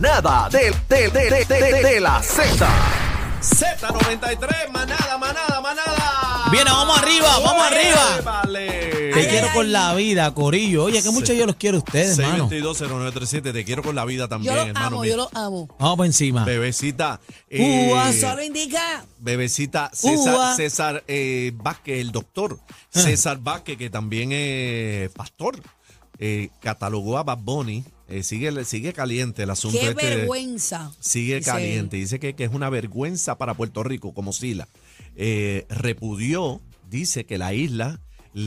manada 0.00 0.48
de, 0.50 0.74
de, 0.88 1.08
de, 1.10 1.30
de, 1.30 1.44
de- 1.46 1.82
de 1.82 2.00
la 2.00 2.22
Z. 2.22 2.66
Z93, 3.40 4.70
manada, 4.72 5.18
manada, 5.18 5.60
manada. 5.60 6.48
Viene, 6.50 6.70
vamos 6.70 6.98
arriba, 6.98 7.38
vamos 7.38 7.66
Oye, 7.70 7.76
arriba. 7.90 8.20
Vale. 8.42 9.10
Te 9.14 9.28
quiero 9.28 9.48
con 9.54 9.72
la 9.72 9.94
vida, 9.94 10.34
Corillo. 10.34 10.84
Oye, 10.84 11.02
que 11.02 11.10
mucho 11.10 11.32
yo 11.32 11.46
los 11.46 11.56
quiero 11.56 11.76
a 11.76 11.80
ustedes, 11.80 12.18
hermano. 12.18 12.50
6220937, 12.50 13.52
te 13.52 13.64
quiero 13.64 13.82
con 13.82 13.94
la 13.94 14.04
vida 14.04 14.26
también, 14.28 14.54
Yo 14.54 14.60
hermano. 14.62 14.86
amo, 14.86 15.00
mío. 15.02 15.10
yo 15.10 15.16
lo 15.16 15.30
amo. 15.34 15.68
Vamos 15.78 15.96
por 15.96 16.06
encima. 16.06 16.44
Bebecita. 16.44 17.20
eh, 17.48 18.18
solo 18.20 18.42
indica. 18.42 19.04
Bebecita 19.18 19.90
César. 19.94 20.56
César 20.56 21.04
eh, 21.06 21.52
Vázquez, 21.54 22.00
el 22.00 22.12
doctor 22.12 22.58
Ah. 22.94 23.00
César 23.00 23.38
Vázquez, 23.38 23.76
que 23.78 23.90
también 23.90 24.30
es 24.32 25.10
pastor, 25.10 25.60
eh, 26.18 26.48
catalogó 26.60 27.16
a 27.18 27.22
Bad 27.22 27.38
Bunny. 27.38 27.84
Eh, 28.08 28.22
sigue, 28.22 28.64
sigue 28.64 28.92
caliente 28.92 29.42
el 29.42 29.50
asunto. 29.50 29.78
Qué 29.78 29.88
este 29.88 30.16
vergüenza. 30.16 30.92
Sigue 31.00 31.36
dice 31.36 31.50
caliente. 31.50 31.96
Dice 31.96 32.20
que, 32.20 32.34
que 32.34 32.44
es 32.44 32.52
una 32.52 32.70
vergüenza 32.70 33.38
para 33.38 33.54
Puerto 33.54 33.82
Rico, 33.82 34.14
como 34.14 34.32
Sila. 34.32 34.68
Eh, 35.16 35.66
repudió, 35.68 36.60
dice 36.88 37.26
que 37.26 37.38
la 37.38 37.54
isla 37.54 38.00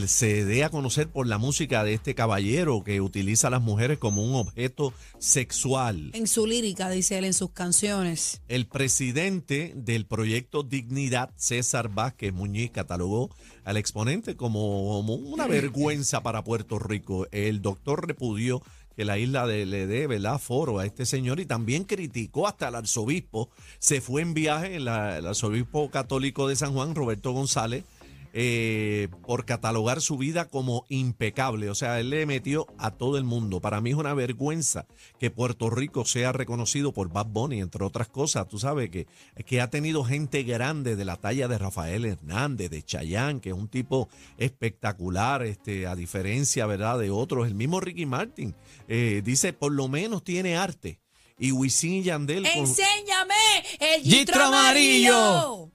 se 0.06 0.44
dé 0.44 0.62
a 0.62 0.70
conocer 0.70 1.08
por 1.08 1.26
la 1.26 1.38
música 1.38 1.82
de 1.82 1.94
este 1.94 2.14
caballero 2.14 2.84
que 2.84 3.00
utiliza 3.00 3.48
a 3.48 3.50
las 3.50 3.60
mujeres 3.60 3.98
como 3.98 4.24
un 4.24 4.36
objeto 4.36 4.94
sexual. 5.18 6.10
En 6.14 6.28
su 6.28 6.46
lírica, 6.46 6.88
dice 6.88 7.18
él, 7.18 7.24
en 7.24 7.34
sus 7.34 7.50
canciones. 7.50 8.40
El 8.46 8.66
presidente 8.68 9.72
del 9.74 10.06
proyecto 10.06 10.62
Dignidad, 10.62 11.30
César 11.36 11.88
Vázquez 11.88 12.32
Muñiz, 12.32 12.70
catalogó 12.70 13.34
al 13.64 13.76
exponente 13.76 14.36
como, 14.36 14.60
como 14.88 15.14
una 15.14 15.46
vergüenza 15.48 16.22
para 16.22 16.44
Puerto 16.44 16.78
Rico. 16.78 17.26
El 17.32 17.60
doctor 17.60 18.06
repudió 18.06 18.62
que 19.00 19.06
la 19.06 19.16
isla 19.16 19.46
de- 19.46 19.64
le 19.64 19.86
dé 19.86 20.06
¿verdad? 20.06 20.38
foro 20.38 20.78
a 20.78 20.84
este 20.84 21.06
señor 21.06 21.40
y 21.40 21.46
también 21.46 21.84
criticó 21.84 22.46
hasta 22.46 22.68
al 22.68 22.74
arzobispo. 22.74 23.48
Se 23.78 24.02
fue 24.02 24.20
en 24.20 24.34
viaje 24.34 24.76
el, 24.76 24.82
el 24.88 25.26
arzobispo 25.26 25.90
católico 25.90 26.46
de 26.46 26.54
San 26.54 26.74
Juan, 26.74 26.94
Roberto 26.94 27.32
González, 27.32 27.84
eh, 28.32 29.08
por 29.26 29.44
catalogar 29.44 30.00
su 30.00 30.16
vida 30.16 30.46
como 30.46 30.84
impecable. 30.88 31.70
O 31.70 31.74
sea, 31.74 31.98
él 32.00 32.10
le 32.10 32.26
metió 32.26 32.66
a 32.78 32.90
todo 32.92 33.18
el 33.18 33.24
mundo. 33.24 33.60
Para 33.60 33.80
mí 33.80 33.90
es 33.90 33.96
una 33.96 34.14
vergüenza 34.14 34.86
que 35.18 35.30
Puerto 35.30 35.70
Rico 35.70 36.04
sea 36.04 36.32
reconocido 36.32 36.92
por 36.92 37.10
Bad 37.10 37.26
Bunny, 37.26 37.60
entre 37.60 37.84
otras 37.84 38.08
cosas. 38.08 38.48
Tú 38.48 38.58
sabes 38.58 38.90
que, 38.90 39.06
que 39.46 39.60
ha 39.60 39.70
tenido 39.70 40.04
gente 40.04 40.42
grande 40.42 40.96
de 40.96 41.04
la 41.04 41.16
talla 41.16 41.48
de 41.48 41.58
Rafael 41.58 42.04
Hernández, 42.04 42.70
de 42.70 42.82
Chayán, 42.82 43.40
que 43.40 43.50
es 43.50 43.54
un 43.54 43.68
tipo 43.68 44.08
espectacular, 44.38 45.42
este, 45.42 45.86
a 45.86 45.96
diferencia, 45.96 46.66
¿verdad?, 46.66 46.98
de 46.98 47.10
otros. 47.10 47.46
El 47.46 47.54
mismo 47.54 47.80
Ricky 47.80 48.06
Martin 48.06 48.54
eh, 48.88 49.22
dice, 49.24 49.52
por 49.52 49.72
lo 49.72 49.88
menos 49.88 50.22
tiene 50.22 50.56
arte. 50.56 51.00
Y 51.38 51.52
Wisin 51.52 51.94
y 51.94 52.02
Yandel 52.02 52.42
con- 52.42 52.52
¡Enséñame 52.66 53.34
el 53.80 54.02
Gistro 54.02 54.18
gistro 54.18 54.44
amarillo. 54.44 55.70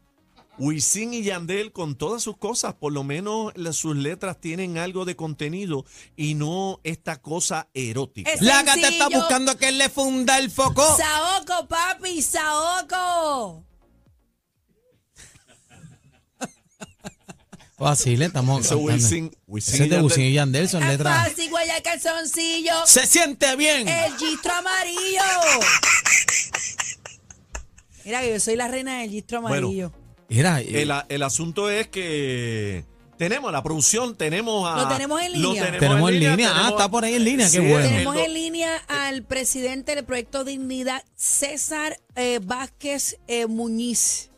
Amarillo! 0.57 0.65
Wisin 0.67 1.13
y 1.13 1.23
Yandel 1.23 1.71
con 1.71 1.95
todas 1.95 2.23
sus 2.23 2.37
cosas, 2.37 2.73
por 2.75 2.93
lo 2.93 3.03
menos 3.03 3.51
las- 3.55 3.75
sus 3.75 3.95
letras 3.95 4.39
tienen 4.39 4.77
algo 4.77 5.05
de 5.05 5.15
contenido 5.15 5.85
y 6.15 6.33
no 6.35 6.79
esta 6.83 7.21
cosa 7.21 7.69
erótica. 7.73 8.31
Es- 8.31 8.41
La 8.41 8.63
gata 8.63 8.87
está 8.87 9.09
buscando 9.09 9.57
que 9.57 9.67
él 9.69 9.77
le 9.77 9.89
funda 9.89 10.37
el 10.37 10.49
foco. 10.51 10.83
¡Saoco, 10.97 11.67
papi! 11.67 12.21
¡Saoco! 12.21 13.63
Así 17.77 18.15
le 18.17 18.25
estamos 18.25 18.65
Eso. 18.65 18.77
Wisin, 18.77 19.35
Wisin 19.47 19.73
Ese 19.75 19.83
y 19.83 19.85
es 19.85 19.89
de 19.89 19.95
Yandel. 19.97 20.05
Wisin 20.05 20.23
y 20.25 20.33
Yandel, 20.33 20.69
son 20.69 20.83
Es 20.83 20.89
letras. 20.89 21.27
fácil, 21.29 21.49
guaya 21.49 21.81
calzoncillo. 21.83 22.73
Se 22.85 23.05
siente 23.05 23.55
bien. 23.57 23.87
El 23.87 24.15
gistro 24.17 24.53
amarillo. 24.53 25.21
Mira 28.05 28.21
que 28.21 28.29
yo 28.33 28.39
soy 28.39 28.55
la 28.55 28.67
reina 28.67 28.99
del 28.99 29.09
gistro 29.09 29.41
Bueno, 29.41 29.67
amarillo. 30.29 30.29
Mira, 30.29 30.61
eh, 30.61 30.81
El, 30.81 30.91
el 31.15 31.23
asunto 31.23 31.69
es 31.69 31.87
que 31.87 32.83
tenemos 33.17 33.51
la 33.51 33.63
producción, 33.63 34.15
tenemos 34.15 34.69
a... 34.69 34.81
Lo 34.83 34.87
tenemos 34.89 35.21
en 35.21 35.31
línea. 35.33 35.71
tenemos 35.79 36.09
en 36.11 36.19
línea. 36.19 36.49
Ah, 36.49 36.53
tenemos- 36.53 36.71
está 36.71 36.89
por 36.91 37.03
ahí 37.05 37.15
en 37.15 37.23
línea, 37.23 37.45
qué 37.45 37.51
Sí, 37.51 37.59
bueno. 37.59 37.87
Tenemos 37.87 38.15
el 38.17 38.21
en 38.25 38.33
línea 38.33 38.75
al 38.87 39.23
presidente 39.23 39.95
del 39.95 40.03
proyecto 40.05 40.43
Dignidad, 40.43 41.03
César 41.15 41.97
eh, 42.15 42.39
Vázquez 42.43 43.17
eh, 43.27 43.47
Muñiz. 43.47 44.29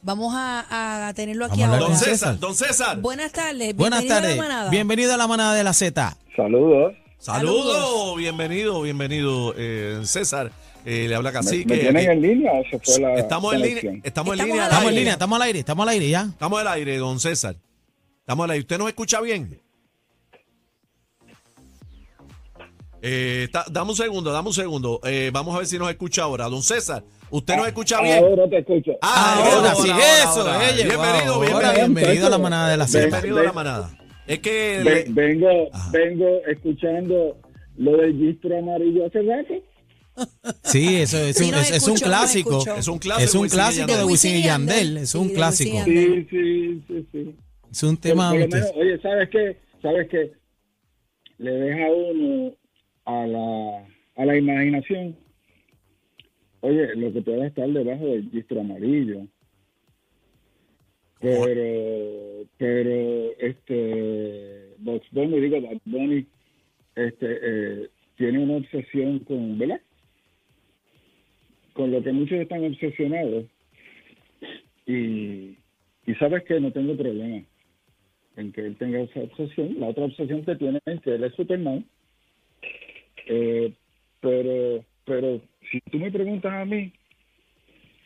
Vamos 0.00 0.32
a, 0.36 1.08
a 1.08 1.14
tenerlo 1.14 1.44
aquí 1.46 1.60
Vamos 1.60 1.76
ahora. 1.76 1.88
Don 1.88 1.96
César, 1.98 2.38
don 2.38 2.54
César. 2.54 2.98
Buenas 3.00 3.32
tardes. 3.32 3.74
buenas 3.74 4.00
bienvenido 4.02 4.16
a 4.16 4.20
la 4.20 4.26
tardes. 4.28 4.38
manada. 4.38 4.70
Bienvenido 4.70 5.14
a 5.14 5.16
la 5.16 5.26
manada 5.26 5.54
de 5.54 5.64
la 5.64 5.72
Z. 5.72 6.16
Saludos. 6.36 6.94
Saludos, 7.18 7.74
Saludos. 7.74 8.16
bienvenido, 8.16 8.80
bienvenido, 8.82 9.54
eh, 9.56 10.00
César. 10.04 10.52
Eh, 10.90 11.06
le 11.06 11.14
habla 11.14 11.28
¿Me, 11.28 11.34
Cacique. 11.34 11.66
me 11.66 11.78
tienen 11.78 12.08
Eh, 12.08 12.12
en 12.12 12.22
línea 12.22 12.52
fue 12.82 12.98
la 13.00 13.14
estamos 13.16 13.52
en 13.52 13.60
línea, 13.60 14.00
estamos 14.04 14.32
en 14.38 14.46
línea. 14.46 14.62
Estamos 14.64 14.88
en 14.88 14.94
línea, 14.94 15.12
estamos 15.12 15.36
al 15.36 15.42
aire, 15.42 15.58
estamos 15.58 15.82
al 15.82 15.88
aire 15.90 16.08
ya. 16.08 16.22
Estamos 16.22 16.60
al 16.60 16.68
aire, 16.68 16.96
don 16.96 17.20
César. 17.20 17.56
Estamos 18.20 18.44
al 18.44 18.50
aire. 18.52 18.60
¿Usted 18.62 18.78
nos 18.78 18.88
escucha 18.88 19.20
bien? 19.20 19.60
Eh, 23.02 23.42
está- 23.44 23.66
dame 23.70 23.90
un 23.90 23.96
segundo, 23.96 24.32
dame 24.32 24.48
un 24.48 24.54
segundo. 24.54 25.00
Eh, 25.04 25.30
vamos 25.32 25.54
a 25.54 25.58
ver 25.58 25.66
si 25.66 25.78
nos 25.78 25.90
escucha 25.90 26.22
ahora. 26.22 26.46
Don 26.46 26.62
César, 26.62 27.04
¿usted 27.30 27.56
nos 27.56 27.66
escucha 27.68 28.00
bien? 28.00 28.24
Ahora 28.24 28.48
te 28.48 28.58
escucho. 28.58 28.92
Ah, 29.02 29.34
Ahora 29.44 29.74
sí, 29.74 29.90
ahora, 29.90 30.04
eso, 30.22 30.48
eh, 30.48 30.84
Bienvenido, 30.86 31.40
bienvenido. 31.40 31.74
bienvenido 31.74 32.26
a 32.26 32.30
la 32.30 32.38
manada 32.38 32.70
de 32.70 32.76
la 32.78 32.86
Z. 32.88 33.06
Bienvenido 33.06 33.38
a 33.40 33.42
la 33.44 33.52
manada. 33.52 33.90
Es 34.26 34.38
que 34.40 34.80
le- 34.82 35.04
vengo, 35.08 35.48
Ajá. 35.72 35.90
vengo 35.92 36.26
escuchando 36.48 37.36
lo 37.76 37.96
del 37.98 38.16
gistro 38.16 38.58
amarillo 38.58 39.06
hace 39.06 39.22
rato. 39.22 39.54
Sí, 40.64 40.96
eso 40.96 41.18
es, 41.18 41.36
Sí, 41.36 41.48
un, 41.48 41.54
es, 41.54 41.70
es 41.70 41.88
un 41.88 41.96
clásico. 41.96 42.58
Es 42.76 42.88
un 42.88 42.98
clásico, 42.98 43.24
Es 43.24 43.34
un 43.34 43.48
clásico 43.48 43.96
de 43.96 44.04
Wisin 44.04 44.36
y 44.36 44.42
Yandel. 44.42 44.96
Es 44.98 45.10
Sí, 45.10 45.18
un 45.18 45.28
clásico. 45.30 45.84
Sí, 45.84 46.26
sí, 46.30 46.82
sí, 46.86 47.06
sí. 47.12 47.34
Es 47.70 47.82
un 47.82 47.96
tema. 47.96 48.32
oye, 48.32 48.98
¿sabes 49.02 49.28
qué? 49.30 49.56
¿Sabes 49.82 50.08
qué? 50.08 50.32
Le 51.38 51.50
deja 51.52 51.86
uno 51.92 52.54
a 53.04 53.26
la, 53.26 53.86
a 54.16 54.24
la 54.24 54.36
imaginación. 54.36 55.16
Oye, 56.60 56.94
lo 56.96 57.12
que 57.12 57.22
pueda 57.22 57.46
estar 57.46 57.68
debajo 57.68 58.04
del 58.06 58.30
gistro 58.30 58.60
amarillo. 58.60 59.26
Pero, 61.20 62.46
pero, 62.58 63.32
este, 63.38 64.74
Box 64.78 65.06
Bunny, 65.10 65.40
digo, 65.40 65.60
Bad 65.60 65.78
Bunny, 65.84 66.26
este, 66.94 67.38
eh, 67.42 67.90
tiene 68.16 68.38
una 68.38 68.56
obsesión 68.56 69.18
con, 69.20 69.58
¿verdad? 69.58 69.80
Con 71.78 71.92
lo 71.92 72.02
que 72.02 72.10
muchos 72.10 72.40
están 72.40 72.64
obsesionados. 72.64 73.44
Y, 74.84 75.56
y 76.06 76.14
sabes 76.18 76.42
que 76.42 76.58
no 76.58 76.72
tengo 76.72 76.96
problema 76.96 77.44
en 78.34 78.50
que 78.50 78.62
él 78.62 78.76
tenga 78.78 78.98
esa 78.98 79.20
obsesión. 79.20 79.78
La 79.78 79.86
otra 79.86 80.06
obsesión 80.06 80.44
que 80.44 80.56
tiene 80.56 80.80
es 80.86 81.00
que 81.02 81.14
él 81.14 81.22
es 81.22 81.32
Superman. 81.34 81.84
Eh, 83.28 83.72
pero, 84.20 84.84
pero 85.04 85.40
si 85.70 85.80
tú 85.82 86.00
me 86.00 86.10
preguntas 86.10 86.52
a 86.52 86.64
mí, 86.64 86.92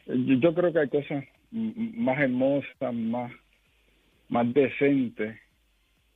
yo, 0.07 0.53
creo 0.53 0.71
que 0.71 0.81
hay 0.81 0.89
cosas 0.91 1.25
más 1.51 2.21
hermosas, 2.21 2.93
más, 2.93 3.33
más 4.29 4.53
decentes 4.53 5.39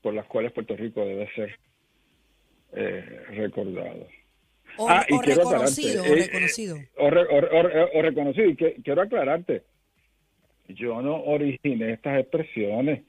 por 0.02 0.12
las 0.12 0.26
cuales 0.26 0.52
Puerto 0.52 0.76
Rico 0.76 1.06
debe 1.06 1.26
ser 1.34 1.58
eh, 2.74 3.22
recordado. 3.30 4.06
O, 4.78 4.88
Ah, 4.88 5.04
y 5.08 5.14
o 5.14 5.20
quiero 5.20 5.40
reconocido, 5.42 6.02
aclararte, 6.02 6.10
o 6.12 6.16
eh, 6.16 6.26
reconocido. 6.26 6.76
O, 6.96 7.10
re- 7.10 7.20
o 7.30 7.40
re- 7.40 7.82
o- 7.82 7.90
o 7.98 8.02
reconocido. 8.02 8.46
Y 8.50 8.56
que- 8.56 8.76
quiero 8.84 9.02
aclararte, 9.02 9.62
yo 10.68 11.00
no 11.02 11.22
originé 11.24 11.92
estas 11.92 12.20
expresiones. 12.20 13.02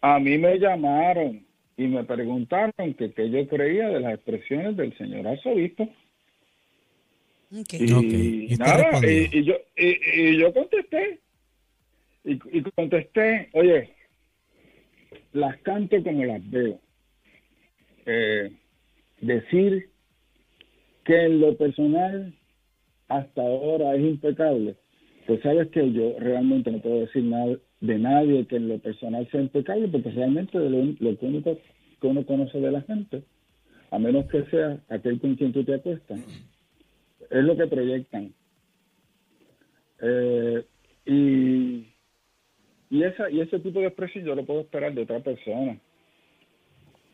A 0.00 0.18
mí 0.18 0.38
me 0.38 0.58
llamaron 0.58 1.44
y 1.76 1.86
me 1.86 2.04
preguntaron 2.04 2.94
que 2.94 3.12
qué 3.12 3.30
yo 3.30 3.46
creía 3.48 3.88
de 3.88 4.00
las 4.00 4.14
expresiones 4.14 4.76
del 4.76 4.96
señor 4.96 5.26
arzobispo. 5.28 5.84
Ok. 7.52 7.74
Y, 7.74 7.92
Ok, 7.92 8.04
y 8.04 8.56
nada, 8.58 9.00
y, 9.06 9.28
y 9.38 9.44
yo, 9.44 9.54
y, 9.76 10.30
y 10.32 10.38
yo 10.38 10.52
contesté. 10.52 11.18
Y, 12.24 12.32
y 12.52 12.62
contesté, 12.74 13.48
oye, 13.52 13.90
las 15.32 15.56
canto 15.58 16.02
como 16.02 16.24
las 16.24 16.48
veo. 16.50 16.80
Eh, 18.06 18.50
decir 19.20 19.89
que 21.10 21.24
en 21.24 21.40
lo 21.40 21.56
personal 21.56 22.32
hasta 23.08 23.42
ahora 23.42 23.96
es 23.96 24.00
impecable, 24.00 24.76
pues 25.26 25.42
sabes 25.42 25.66
que 25.70 25.90
yo 25.90 26.14
realmente 26.20 26.70
no 26.70 26.78
puedo 26.78 27.00
decir 27.00 27.24
nada 27.24 27.56
de 27.80 27.98
nadie 27.98 28.46
que 28.46 28.54
en 28.54 28.68
lo 28.68 28.78
personal 28.78 29.28
sea 29.32 29.40
impecable, 29.40 29.88
porque 29.88 30.10
realmente 30.10 30.56
lo, 30.56 30.78
único 30.78 31.58
que 32.00 32.06
uno 32.06 32.24
conoce 32.24 32.60
de 32.60 32.70
la 32.70 32.82
gente, 32.82 33.24
a 33.90 33.98
menos 33.98 34.26
que 34.26 34.44
sea 34.52 34.78
aquel 34.88 35.20
con 35.20 35.34
quien 35.34 35.52
tú 35.52 35.64
te 35.64 35.74
acuestas, 35.74 36.20
es 37.28 37.44
lo 37.44 37.56
que 37.56 37.66
proyectan. 37.66 38.32
Eh, 40.02 40.64
y, 41.06 41.88
y, 42.88 43.02
esa, 43.02 43.28
y 43.30 43.40
ese 43.40 43.58
tipo 43.58 43.80
de 43.80 43.86
expresión 43.86 44.24
yo 44.24 44.36
lo 44.36 44.46
puedo 44.46 44.60
esperar 44.60 44.94
de 44.94 45.02
otra 45.02 45.18
persona. 45.18 45.76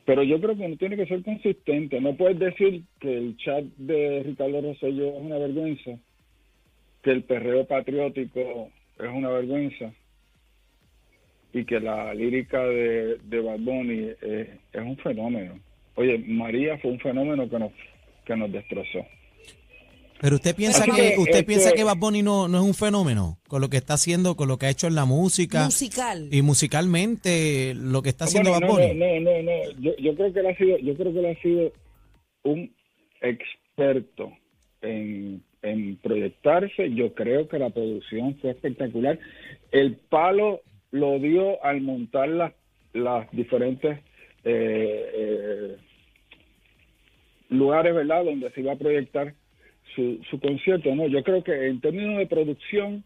Pero 0.07 0.23
yo 0.23 0.41
creo 0.41 0.57
que 0.57 0.65
uno 0.65 0.77
tiene 0.77 0.97
que 0.97 1.07
ser 1.07 1.23
consistente. 1.25 2.01
No 2.01 2.17
puedes 2.17 2.39
decir 2.39 2.85
que 3.01 3.19
el 3.19 3.37
chat 3.39 3.65
de 3.77 4.23
Ricardo 4.25 4.63
Rosselló 4.63 5.09
es 5.17 5.21
una 5.21 5.37
vergüenza, 5.37 5.99
que 7.03 7.11
el 7.11 7.25
perreo 7.25 7.67
patriótico 7.67 8.71
es 8.99 9.09
una 9.13 9.31
vergüenza 9.31 9.93
y 11.53 11.65
que 11.65 11.81
la 11.81 12.15
lírica 12.15 12.65
de, 12.65 13.19
de 13.25 13.41
Bad 13.41 13.61
es, 13.91 14.49
es 14.73 14.83
un 14.83 14.97
fenómeno. 14.99 15.59
Oye, 15.97 16.19
María 16.19 16.79
fue 16.79 16.93
un 16.93 17.01
fenómeno 17.01 17.49
que 17.49 17.59
nos, 17.59 17.73
que 18.25 18.37
nos 18.37 18.53
destrozó. 18.53 19.05
Pero 20.21 20.37
usted 20.37 20.55
piensa 20.57 20.85
que 20.85 20.93
que, 21.15 21.15
usted 21.19 21.45
piensa 21.45 21.73
que 21.73 21.85
Bad 21.85 21.99
Bunny 21.99 22.23
no, 22.23 22.49
no 22.49 22.59
es 22.59 22.65
un 22.65 22.75
fenómeno 22.75 23.39
con 23.49 23.61
lo 23.61 23.69
que 23.69 23.77
está 23.77 23.95
haciendo, 23.95 24.35
con 24.37 24.49
lo 24.49 24.59
que 24.59 24.67
ha 24.67 24.71
hecho 24.71 24.87
en 24.87 24.95
la 24.95 25.05
música 25.05 25.65
Musical. 25.67 26.29
y 26.33 26.43
musicalmente 26.43 27.75
lo 27.75 28.03
que 28.03 28.09
está 28.09 28.25
haciendo 28.25 28.51
Bueno, 28.51 28.67
Bad 28.67 28.69
no, 28.69 28.89
Bunny. 28.89 28.99
no, 28.99 29.21
no, 29.21 29.43
no, 29.43 29.43
no. 29.43 29.81
Yo, 29.81 29.97
yo 29.99 30.15
creo 30.15 30.33
que 30.33 30.41
él 30.41 30.47
ha 30.47 30.57
sido, 30.57 30.79
yo 30.79 30.97
creo 30.97 31.13
que 31.13 31.19
él 31.19 31.27
ha 31.27 31.43
sido 31.43 31.73
un 32.45 32.73
experto 33.21 34.33
en, 34.83 35.43
en 35.63 35.97
proyectarse. 35.97 36.95
Yo 36.95 37.13
creo 37.15 37.49
que 37.49 37.59
la 37.59 37.71
producción 37.71 38.37
fue 38.41 38.53
espectacular. 38.53 39.19
El 39.73 39.97
palo 39.97 40.61
lo 40.93 41.19
dio 41.19 41.63
al 41.65 41.81
montar 41.83 42.29
las, 42.29 42.53
las 42.93 43.31
diferentes 43.33 43.99
eh, 44.45 45.11
eh, 45.15 45.77
lugares, 47.51 47.95
¿verdad?, 47.95 48.25
donde 48.25 48.51
se 48.53 48.61
iba 48.61 48.73
a 48.73 48.77
proyectar 48.77 49.35
su, 49.97 50.21
su 50.31 50.39
concierto. 50.39 50.95
No, 50.95 51.09
yo 51.09 51.25
creo 51.25 51.43
que 51.43 51.67
en 51.67 51.81
términos 51.81 52.19
de 52.19 52.27
producción, 52.27 53.03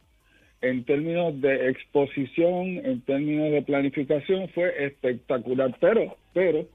en 0.61 0.85
términos 0.85 1.41
de 1.41 1.71
exposición, 1.71 2.85
en 2.85 3.01
términos 3.03 3.51
de 3.53 3.63
planificación, 3.63 4.49
fue 4.51 4.85
espectacular. 4.85 5.75
Pero, 5.81 6.17
pero, 6.35 6.69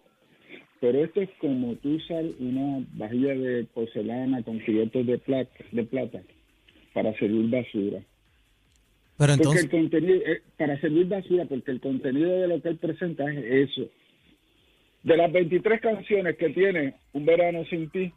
pero 0.80 1.04
esto 1.04 1.22
es 1.22 1.30
como 1.38 1.76
tú 1.76 1.96
usar 1.96 2.24
una 2.40 2.84
vajilla 2.94 3.36
de 3.36 3.66
porcelana 3.66 4.42
con 4.42 4.60
cubiertos 4.60 5.06
de 5.06 5.18
plata, 5.20 5.52
de 5.72 5.84
plata 5.84 6.22
para 6.94 7.14
servir 7.20 7.50
basura. 7.50 8.00
Pero 9.18 9.34
Porque 9.34 9.34
entonces, 9.34 9.64
el 9.64 9.70
contenido, 9.70 10.16
eh, 10.26 10.42
para 10.58 10.80
servir 10.82 11.08
basura, 11.08 11.46
porque 11.46 11.72
el 11.72 11.80
contenido 11.80 12.32
de 12.32 12.48
lo 12.48 12.62
que 12.62 12.70
él 12.70 12.78
presenta 12.78 13.24
es 13.32 13.70
eso. 13.70 13.90
De 15.04 15.16
las 15.16 15.32
23 15.32 15.80
canciones 15.80 16.36
que 16.38 16.50
tiene 16.50 16.96
Un 17.14 17.26
Verano 17.26 17.64
Sin 17.66 17.90
Ti, 17.92 18.12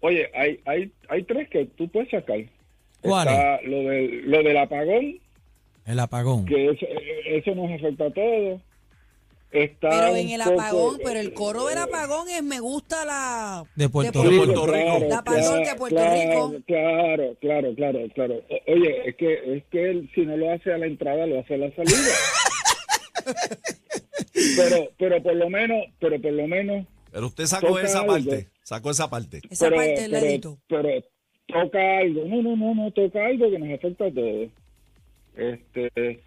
oye, 0.00 0.30
hay, 0.34 0.60
hay, 0.64 0.92
hay 1.08 1.22
tres 1.24 1.48
que 1.50 1.66
tú 1.66 1.88
puedes 1.88 2.10
sacar. 2.10 2.38
¿Cuáles? 3.00 3.34
Está 3.34 3.62
lo, 3.62 3.78
del 3.82 4.30
lo 4.30 4.42
del 4.42 4.56
apagón, 4.56 5.18
el 5.86 5.98
apagón. 6.00 6.44
que 6.44 6.70
eso, 6.70 6.84
eh, 6.86 7.38
eso 7.38 7.54
nos 7.54 7.70
afecta 7.72 8.06
a 8.06 8.10
todos. 8.10 8.60
Está 9.50 9.88
Pero 9.88 10.16
en 10.16 10.28
el 10.28 10.42
poco, 10.42 10.60
apagón, 10.60 10.96
eh, 10.96 11.02
pero 11.04 11.20
el 11.20 11.32
coro 11.32 11.66
del 11.68 11.78
apagón 11.78 12.28
es 12.28 12.42
me 12.42 12.60
gusta 12.60 13.06
la 13.06 13.64
De 13.76 13.88
Puerto 13.88 14.22
De 14.22 14.28
Rico. 14.28 14.44
Puerto 14.44 14.66
Rico. 14.66 15.06
La 15.08 15.24
parroquia 15.24 15.72
de 15.72 15.78
Puerto 15.78 15.96
claro, 15.96 16.20
Rico. 16.20 16.62
Claro, 16.66 17.36
claro, 17.40 17.74
claro, 17.74 17.98
claro. 18.14 18.42
Oye, 18.66 19.08
es 19.08 19.16
que 19.16 19.56
es 19.56 19.64
que 19.70 19.90
él 19.90 20.10
si 20.14 20.26
no 20.26 20.36
lo 20.36 20.52
hace 20.52 20.70
a 20.70 20.76
la 20.76 20.84
entrada, 20.84 21.26
lo 21.26 21.40
hace 21.40 21.54
a 21.54 21.58
la 21.58 21.70
salida. 21.74 21.96
pero 24.56 24.88
pero 24.98 25.22
por 25.22 25.34
lo 25.34 25.48
menos, 25.48 25.86
pero 25.98 26.20
por 26.20 26.32
lo 26.32 26.46
menos 26.46 26.86
Pero 27.10 27.26
usted 27.26 27.46
sacó 27.46 27.78
esa 27.78 28.00
algo. 28.00 28.12
parte. 28.12 28.48
Sacó 28.68 28.90
esa 28.90 29.08
parte. 29.08 29.40
Esa 29.48 29.70
pero, 29.70 29.76
parte 29.76 30.00
del 30.02 30.10
pero, 30.10 30.26
ladito. 30.26 30.58
pero 30.68 30.88
toca 31.46 31.98
algo. 32.00 32.24
No, 32.26 32.42
no, 32.42 32.54
no, 32.54 32.74
no, 32.74 32.90
toca 32.90 33.24
algo 33.24 33.50
que 33.50 33.58
nos 33.58 33.70
afecta 33.78 34.04
a 34.04 34.10
todos. 34.12 34.50
Este, 35.38 36.20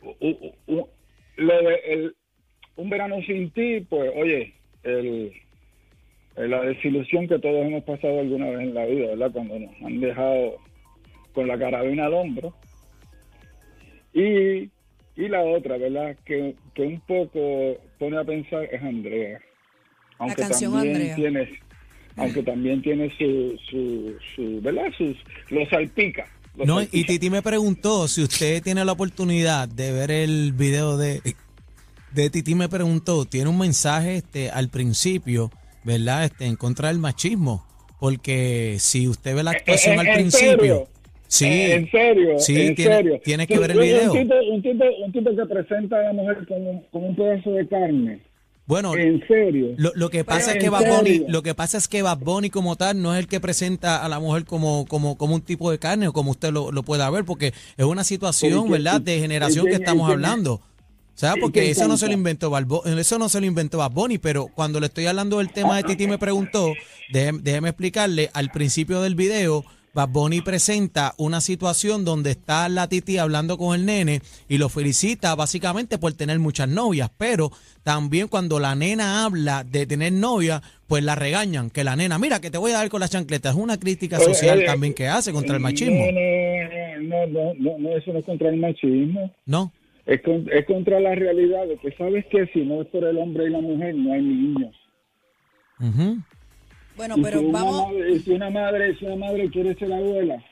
u- 0.00 0.14
u- 0.20 0.54
u- 0.68 0.88
lo 1.36 1.62
de 1.62 1.74
el, 1.88 2.16
un 2.76 2.90
verano 2.90 3.16
sin 3.26 3.50
ti, 3.50 3.80
pues, 3.90 4.12
oye, 4.14 4.54
el, 4.84 5.32
el- 6.36 6.50
la 6.50 6.60
desilusión 6.62 7.26
que 7.26 7.40
todos 7.40 7.66
hemos 7.66 7.82
pasado 7.82 8.20
alguna 8.20 8.50
vez 8.50 8.60
en 8.60 8.74
la 8.74 8.86
vida, 8.86 9.06
¿verdad? 9.08 9.32
Cuando 9.32 9.58
nos 9.58 9.74
han 9.82 9.98
dejado 10.00 10.58
con 11.32 11.48
la 11.48 11.58
carabina 11.58 12.06
al 12.06 12.14
hombro. 12.14 12.54
Y, 14.12 14.70
y 15.16 15.28
la 15.28 15.42
otra, 15.42 15.76
¿verdad? 15.76 16.16
Que, 16.24 16.54
que 16.74 16.82
un 16.82 17.00
poco 17.00 17.78
pone 17.98 18.16
a 18.16 18.22
pensar 18.22 18.62
es 18.72 18.80
Andrea. 18.80 19.40
Aunque 20.18 20.42
canción 20.42 20.72
también 20.72 20.94
Andrea. 20.94 21.14
tiene, 21.16 21.48
aunque 22.16 22.42
también 22.42 22.80
tiene 22.82 23.10
su, 23.18 23.56
su, 23.70 24.14
su 24.34 24.60
¿verdad? 24.62 24.86
Sus, 24.96 25.16
lo 25.50 25.66
salpica. 25.68 26.26
lo 26.56 26.64
No, 26.66 26.82
y. 26.82 27.04
Titi 27.04 27.30
me 27.30 27.42
preguntó 27.42 28.06
si 28.08 28.22
usted 28.22 28.62
tiene 28.62 28.84
la 28.84 28.92
oportunidad 28.92 29.68
de 29.68 29.92
ver 29.92 30.10
el 30.10 30.52
video 30.52 30.96
de, 30.96 31.20
de 32.12 32.30
Titi 32.30 32.54
me 32.54 32.68
preguntó, 32.68 33.24
tiene 33.24 33.50
un 33.50 33.58
mensaje 33.58 34.16
este 34.18 34.50
al 34.50 34.68
principio, 34.68 35.50
¿verdad? 35.84 36.24
Este 36.24 36.46
en 36.46 36.56
contra 36.56 36.88
del 36.88 36.98
machismo, 36.98 37.66
porque 37.98 38.76
si 38.78 39.08
usted 39.08 39.34
ve 39.34 39.42
la 39.42 39.50
actuación 39.52 39.96
Eh, 39.96 40.00
al 40.00 40.06
¿en 40.06 40.14
principio, 40.14 40.56
serio? 40.56 40.88
sí, 41.26 41.44
Eh, 41.46 41.74
en 41.74 41.90
serio, 41.90 42.38
sí, 42.38 42.60
en 42.66 42.74
tiene- 42.76 42.96
serio. 42.96 43.20
tiene 43.24 43.46
que 43.48 43.58
ver 43.58 43.70
el 43.72 43.78
video. 43.80 44.12
Un 44.12 44.18
tipo, 44.22 44.34
un, 44.52 44.62
tipo, 44.62 44.84
un 45.04 45.12
tipo 45.12 45.30
que 45.36 45.46
presenta 45.52 45.98
a 45.98 46.02
la 46.04 46.12
mujer 46.12 46.46
como, 46.46 46.84
como 46.92 47.06
un 47.08 47.16
pedazo 47.16 47.50
de 47.50 47.66
carne. 47.66 48.20
Bueno, 48.66 48.94
En 48.96 49.22
serio. 49.28 49.74
Lo, 49.76 49.92
lo 49.94 50.08
que 50.10 50.24
pasa 50.24 50.52
Pero 50.52 50.58
es 50.58 50.64
que 50.64 50.70
Bad 50.70 50.96
Bunny, 50.96 51.10
serio. 51.10 51.26
lo 51.28 51.42
que 51.42 51.54
pasa 51.54 51.76
es 51.78 51.86
que 51.88 52.00
Bad 52.02 52.18
Bunny 52.18 52.48
como 52.50 52.76
tal 52.76 53.00
no 53.02 53.12
es 53.14 53.18
el 53.20 53.28
que 53.28 53.38
presenta 53.40 54.04
a 54.04 54.08
la 54.08 54.18
mujer 54.20 54.44
como, 54.46 54.86
como, 54.86 55.16
como 55.18 55.34
un 55.34 55.42
tipo 55.42 55.70
de 55.70 55.78
carne 55.78 56.08
o 56.08 56.12
como 56.12 56.30
usted 56.30 56.50
lo, 56.52 56.72
lo 56.72 56.82
pueda 56.82 57.08
ver, 57.10 57.24
porque 57.24 57.52
es 57.76 57.84
una 57.84 58.04
situación, 58.04 58.70
¿verdad?, 58.70 59.00
de 59.00 59.18
generación 59.20 59.66
que 59.66 59.74
estamos 59.74 60.10
hablando. 60.10 60.54
O 61.16 61.16
sea, 61.16 61.34
porque 61.40 61.60
que 61.60 61.70
eso 61.70 61.86
no 61.86 61.96
se 61.96 62.08
lo 62.08 62.12
inventó 62.14 62.50
Bad 62.50 62.64
Bu- 62.64 62.98
eso 62.98 63.18
no 63.20 63.28
se 63.28 63.38
lo 63.38 63.46
inventó 63.46 63.78
Bad 63.78 63.92
Bunny, 63.92 64.18
pero 64.18 64.48
cuando 64.48 64.80
le 64.80 64.86
estoy 64.86 65.06
hablando 65.06 65.38
del 65.38 65.50
tema 65.52 65.76
de 65.76 65.84
Titi 65.84 66.08
me 66.08 66.18
preguntó, 66.18 66.72
déjeme, 67.12 67.38
déjeme 67.42 67.68
explicarle, 67.68 68.30
al 68.32 68.50
principio 68.50 69.00
del 69.00 69.14
video, 69.14 69.64
Bad 69.94 70.08
Bunny 70.08 70.40
presenta 70.40 71.14
una 71.18 71.40
situación 71.40 72.04
donde 72.04 72.32
está 72.32 72.68
la 72.68 72.88
Titi 72.88 73.18
hablando 73.18 73.56
con 73.56 73.74
el 73.78 73.86
nene 73.86 74.20
y 74.48 74.58
lo 74.58 74.68
felicita 74.68 75.34
básicamente 75.36 75.98
por 75.98 76.12
tener 76.14 76.38
muchas 76.40 76.68
novias, 76.68 77.10
pero 77.16 77.50
también 77.84 78.26
cuando 78.28 78.58
la 78.58 78.74
nena 78.74 79.24
habla 79.24 79.62
de 79.64 79.86
tener 79.86 80.12
novia, 80.12 80.62
pues 80.88 81.04
la 81.04 81.14
regañan, 81.14 81.70
que 81.70 81.84
la 81.84 81.94
nena, 81.96 82.18
mira 82.18 82.40
que 82.40 82.50
te 82.50 82.58
voy 82.58 82.72
a 82.72 82.78
dar 82.78 82.88
con 82.88 83.00
la 83.00 83.08
chancleta, 83.08 83.50
es 83.50 83.54
una 83.56 83.78
crítica 83.78 84.18
social 84.18 84.58
oye, 84.58 84.66
también 84.66 84.94
que 84.94 85.06
hace 85.08 85.32
contra 85.32 85.54
el 85.56 85.62
machismo, 85.62 86.04
No, 86.06 87.26
no, 87.26 87.26
no, 87.26 87.54
no, 87.54 87.78
no, 87.78 87.96
eso 87.96 88.12
no 88.12 88.18
es 88.18 88.24
contra 88.24 88.48
el 88.48 88.56
machismo. 88.56 89.32
¿no? 89.46 89.72
Es, 90.06 90.20
con- 90.22 90.48
es 90.52 90.66
contra 90.66 90.98
la 91.00 91.14
realidad 91.14 91.66
de 91.68 91.76
que 91.78 91.92
sabes 91.96 92.26
que 92.26 92.46
si 92.52 92.60
no 92.60 92.82
es 92.82 92.88
por 92.88 93.04
el 93.04 93.16
hombre 93.16 93.46
y 93.46 93.50
la 93.50 93.60
mujer 93.60 93.94
no 93.94 94.12
hay 94.12 94.22
niños. 94.22 94.74
Ujú. 95.80 96.18
Bueno, 96.96 97.14
Y 97.18 97.22
pero 97.22 97.40
si 97.40 97.44
una 97.46 97.58
vamos, 97.64 97.92
madre- 97.92 98.20
si 98.20 98.30
una 98.30 98.50
madre, 98.50 98.94
si 98.96 99.04
una 99.04 99.16
madre 99.16 99.50
quiere 99.50 99.74
ser 99.74 99.92
abuela, 99.92 100.44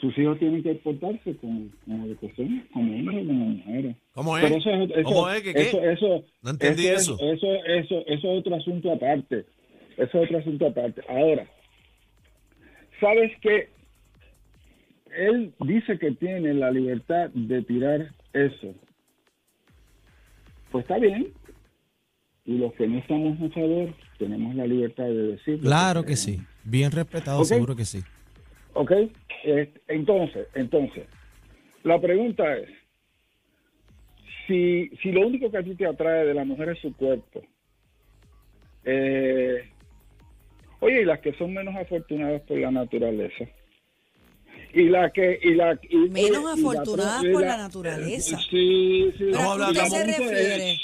sus 0.00 0.16
hijos 0.18 0.38
tienen 0.38 0.62
que 0.62 0.74
portarse 0.76 1.34
lo 1.86 2.18
que 2.20 2.34
son, 2.34 2.66
como 2.72 2.94
hombres 2.94 3.22
y 3.22 3.26
como 3.26 3.44
mujeres. 3.46 3.96
¿Cómo 4.12 4.34
Pero 4.36 4.46
es? 4.56 4.66
eso, 4.66 4.70
eso, 4.70 5.02
¿Cómo 5.04 5.30
es? 5.30 5.42
¿Qué, 5.42 5.54
qué? 5.54 5.60
Eso, 5.62 5.82
eso, 5.82 6.24
No 6.42 6.50
entendí 6.50 6.86
eso. 6.86 7.14
eso. 7.14 7.32
es- 7.32 7.36
Eso, 7.42 7.64
eso, 7.66 8.04
eso 8.06 8.32
es 8.32 8.38
otro 8.38 8.54
asunto 8.56 8.92
aparte. 8.92 9.46
Eso 9.96 10.18
es 10.18 10.24
otro 10.26 10.38
asunto 10.38 10.66
aparte. 10.66 11.02
Ahora, 11.08 11.46
¿sabes 13.00 13.30
que 13.40 13.68
Él 15.16 15.54
dice 15.60 15.98
que 15.98 16.10
tiene 16.12 16.54
la 16.54 16.70
libertad 16.72 17.30
de 17.30 17.62
tirar 17.62 18.08
eso. 18.32 18.74
Pues 20.72 20.82
está 20.84 20.98
bien. 20.98 21.32
Y 22.46 22.58
los 22.58 22.74
que 22.74 22.86
no 22.86 22.98
estamos 22.98 23.40
a 23.40 23.54
favor, 23.54 23.94
tenemos 24.18 24.54
la 24.54 24.66
libertad 24.66 25.04
de 25.04 25.32
decirlo. 25.32 25.62
Claro 25.62 26.04
que 26.04 26.16
sí, 26.16 26.40
bien 26.62 26.90
respetado, 26.92 27.44
seguro 27.44 27.74
que 27.74 27.84
sí. 27.84 28.02
¿Ok? 28.74 28.92
Entonces, 29.88 30.48
entonces, 30.54 31.06
la 31.82 32.00
pregunta 32.00 32.56
es, 32.56 32.68
si, 34.46 34.90
si 35.02 35.12
lo 35.12 35.26
único 35.26 35.50
que 35.50 35.58
a 35.58 35.62
ti 35.62 35.74
te 35.74 35.86
atrae 35.86 36.26
de 36.26 36.34
la 36.34 36.44
mujer 36.44 36.70
es 36.70 36.78
su 36.80 36.94
cuerpo, 36.94 37.42
eh, 38.84 39.70
oye, 40.80 41.02
y 41.02 41.04
las 41.04 41.20
que 41.20 41.32
son 41.34 41.54
menos 41.54 41.74
afortunadas 41.76 42.42
por 42.42 42.58
la 42.58 42.70
naturaleza, 42.70 43.44
y 44.74 44.88
la 44.88 45.10
que 45.10 45.38
y 45.42 45.54
la 45.54 45.78
y- 45.88 45.96
Menos 46.10 46.40
y 46.40 46.44
la- 46.44 46.52
afortunadas 46.52 47.24
y 47.24 47.28
por 47.32 47.42
la 47.42 47.56
naturaleza. 47.56 48.38
sí 48.50 49.12
sí 49.18 49.24
Estamos 49.30 49.60
¿a 49.62 49.72
qué 49.72 49.86
se 49.90 50.04
refiere? 50.04 50.76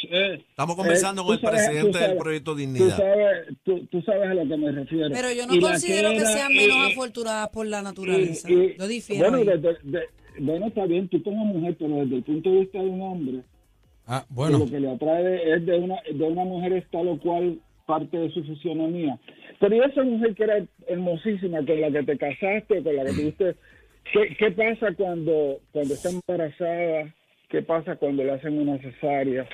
Estamos 0.49 0.77
conversando 0.77 1.23
eh, 1.23 1.25
con 1.25 1.35
el 1.35 1.41
sabes- 1.41 1.67
presidente 1.67 1.99
del 1.99 2.17
proyecto 2.17 2.53
Tú 2.53 2.57
Dignidad. 2.59 2.97
sabes, 2.97 3.49
tú, 3.65 3.87
tú 3.87 4.03
sabes 4.03 4.29
a 4.29 4.35
lo 4.35 4.49
que 4.49 4.57
me 4.57 4.73
refiero. 4.73 5.09
Pero 5.13 5.33
yo 5.33 5.47
no 5.47 5.55
Y 5.55 5.61
la 5.61 5.69
considero 5.71 6.11
que, 6.11 6.17
era- 6.17 6.33
sean 6.33 6.53
y- 6.53 6.57
menos 6.57 6.77
y- 6.89 6.93
afortunadas 6.93 7.49
por 7.51 7.67
la 7.67 7.83
naturaleza. 7.83 8.51
y- 8.51 8.55
y- 8.55 8.77
Yo 8.79 8.89
difiero. 8.89 9.31
Bueno, 9.31 9.45
de- 9.59 10.01
bueno, 10.39 10.67
está 10.69 10.87
bien, 10.87 11.09
tú 11.09 11.23
como 11.23 11.45
mujer, 11.45 11.77
pero 11.79 11.97
desde 11.97 12.17
el 12.17 12.23
punto 12.23 12.51
de 12.51 12.61
vista 12.61 12.79
de 12.79 12.87
un 12.87 13.03
hombre, 13.03 13.41
Ah, 14.07 14.25
bueno, 14.29 14.59
lo 14.59 14.67
que 14.67 14.81
le 14.81 14.91
atrae 14.91 15.55
es 15.55 15.67
de 15.67 15.79
una, 15.79 15.97
de 16.13 16.25
una 16.25 16.45
mujer 16.45 16.73
es 16.73 16.85
tal 16.91 17.09
o 17.09 17.19
cual 17.19 17.59
parte 17.87 18.17
de 18.17 18.31
su 18.33 18.43
fisionomía. 18.45 19.19
Pero 19.61 19.77
y 19.77 19.81
esa 19.81 20.03
mujer 20.03 20.35
que 20.35 20.45
era 20.45 20.65
hermosísima, 20.89 21.59
con 21.65 21.81
la 21.81 21.91
que 21.91 22.03
te 22.05 22.17
casaste, 22.19 22.83
con 22.83 22.97
la 22.97 23.05
que 23.05 23.13
tuviste, 23.21 23.57
¿qué, 24.13 24.37
qué 24.39 24.51
pasa 24.53 24.95
cuando, 24.97 25.61
cuando 25.73 25.95
está 25.95 26.11
embarazada? 26.11 27.15
¿Qué 27.49 27.63
pasa 27.63 27.97
cuando 27.97 28.23
le 28.25 28.33
hacen 28.33 28.59
una 28.59 28.79
cesárea? 28.79 29.49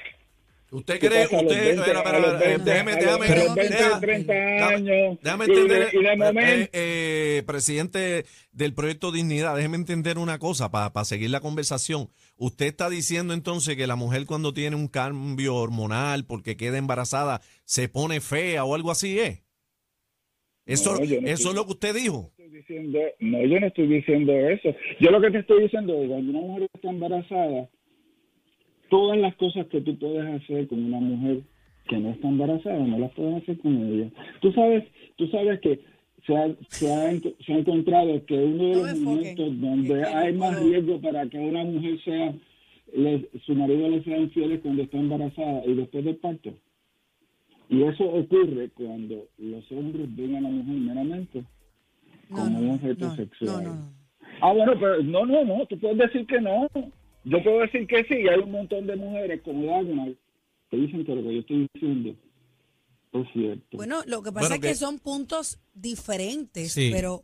¿Usted 0.71 0.99
¿Qué 0.99 1.07
cree? 1.09 1.23
Usted, 1.25 1.39
20, 1.47 1.71
espera, 1.71 1.99
espera, 2.01 2.17
a 2.17 2.21
los 2.21 2.43
eh, 2.43 2.47
20, 2.49 2.65
déjeme, 2.71 2.97
déjame, 2.97 3.29
20, 3.29 3.69
déjame- 3.69 4.01
30 4.01 4.33
déjame- 4.35 4.75
años, 4.75 5.19
déjame 5.23 5.45
y 5.45 5.49
de- 5.49 5.55
entender, 5.61 5.89
y 5.95 6.03
de 6.03 6.13
eh, 6.13 6.17
momento- 6.17 6.41
eh, 6.51 6.71
eh, 6.73 7.43
presidente 7.47 8.27
del 8.51 8.75
proyecto 8.75 9.13
Dignidad, 9.13 9.55
déjeme 9.55 9.77
entender 9.77 10.19
una 10.19 10.39
cosa 10.41 10.71
para 10.73 11.05
seguir 11.05 11.31
la 11.31 11.41
conversación. 11.41 12.11
Usted 12.37 12.67
está 12.67 12.91
diciendo 12.91 13.33
entonces 13.33 13.77
que 13.77 13.87
la 13.87 13.95
mujer 13.97 14.27
cuando 14.27 14.53
tiene 14.53 14.75
un 14.77 14.89
cambio 14.89 15.55
hormonal 15.55 16.25
porque 16.27 16.57
queda 16.57 16.79
embarazada 16.79 17.41
se 17.65 17.89
pone 17.89 18.21
fea 18.21 18.65
o 18.65 18.75
algo 18.75 18.91
así 18.91 19.21
es. 19.21 19.43
Eso, 20.67 20.95
No, 20.97 21.05
yo 21.05 21.21
no 21.21 21.29
eso 21.29 21.49
es 21.51 21.55
lo 21.55 21.65
que 21.65 21.73
usted 21.73 21.95
dijo. 21.95 22.33
Diciendo, 22.53 22.99
no, 23.21 23.45
yo 23.45 23.61
no 23.61 23.67
estoy 23.67 23.87
diciendo 23.87 24.33
eso. 24.33 24.75
Yo 25.01 25.11
lo 25.11 25.21
que 25.21 25.31
te 25.31 25.39
estoy 25.39 25.63
diciendo 25.65 25.95
es 26.03 26.09
cuando 26.09 26.31
una 26.31 26.41
mujer 26.41 26.69
está 26.75 26.91
embarazada, 26.91 27.69
todas 28.89 29.19
las 29.19 29.35
cosas 29.37 29.67
que 29.67 29.81
tú 29.81 29.99
puedes 29.99 30.25
hacer 30.27 30.67
con 30.69 30.85
una 30.85 31.01
mujer 31.01 31.41
que 31.89 31.99
no 31.99 32.11
está 32.11 32.29
embarazada, 32.29 32.79
no 32.87 32.99
las 32.99 33.13
puedes 33.13 33.43
hacer 33.43 33.59
con 33.59 33.77
ella. 33.77 34.11
Tú 34.41 34.53
sabes, 34.53 34.85
tú 35.17 35.27
sabes 35.29 35.61
que 35.61 35.81
se 36.27 36.37
ha, 36.37 36.55
se 36.71 36.93
ha, 36.93 37.13
se 37.45 37.53
ha 37.53 37.59
encontrado 37.59 38.25
que 38.27 38.35
uno 38.35 38.69
de 38.69 38.75
los 38.77 38.99
momentos 38.99 39.61
donde 39.61 40.05
hay 40.05 40.33
más 40.35 40.61
riesgo 40.63 41.01
para 41.01 41.27
que 41.29 41.39
una 41.39 41.65
mujer 41.65 42.01
sea, 42.05 42.35
le- 42.95 43.29
su 43.45 43.55
marido 43.55 43.89
le 43.89 44.03
sea 44.03 44.19
infiel 44.19 44.53
es 44.53 44.61
cuando 44.61 44.83
está 44.83 44.99
embarazada 44.99 45.65
y 45.67 45.75
después 45.75 46.05
del 46.05 46.17
parto. 46.17 46.53
Y 47.69 47.83
eso 47.83 48.05
ocurre 48.05 48.71
cuando 48.75 49.27
los 49.39 49.73
hombres 49.73 50.07
ven 50.17 50.37
a 50.37 50.41
la 50.41 50.49
mujer 50.49 50.75
meramente 50.75 51.45
No, 52.29 52.37
como 52.37 52.59
un 52.59 52.67
no, 52.69 52.75
objeto 52.75 53.07
no, 53.09 53.17
sexual. 53.17 53.65
no, 53.65 53.71
no, 53.71 53.75
no. 53.75 53.93
Ah, 54.43 54.53
bueno, 54.53 54.73
pero 54.79 55.03
no, 55.03 55.25
no, 55.27 55.45
no, 55.45 55.67
tú 55.67 55.79
puedes 55.79 55.99
decir 55.99 56.27
que 56.27 56.41
no. 56.41 56.69
Yo 57.25 57.43
puedo 57.43 57.61
decir 57.61 57.87
que 57.87 58.05
sí, 58.05 58.15
y 58.23 58.29
hay 58.29 58.39
un 58.41 58.51
montón 58.53 58.87
de 58.87 58.95
mujeres 58.97 59.41
como 59.43 59.63
Diagonal 59.63 60.17
que 60.71 60.77
dicen 60.77 61.05
que 61.05 61.15
lo 61.15 61.23
que 61.23 61.35
yo 61.35 61.41
estoy 61.41 61.69
diciendo 61.73 62.15
es 63.13 63.27
cierto. 63.33 63.77
Bueno, 63.77 63.97
lo 64.07 64.23
que 64.23 64.31
pasa 64.33 64.49
Bueno, 64.49 64.55
es 64.57 64.61
que 64.61 64.69
que- 64.69 64.75
son 64.75 64.99
puntos 64.99 65.59
diferentes, 65.75 66.73
Sí. 66.73 66.91
pero 66.93 67.23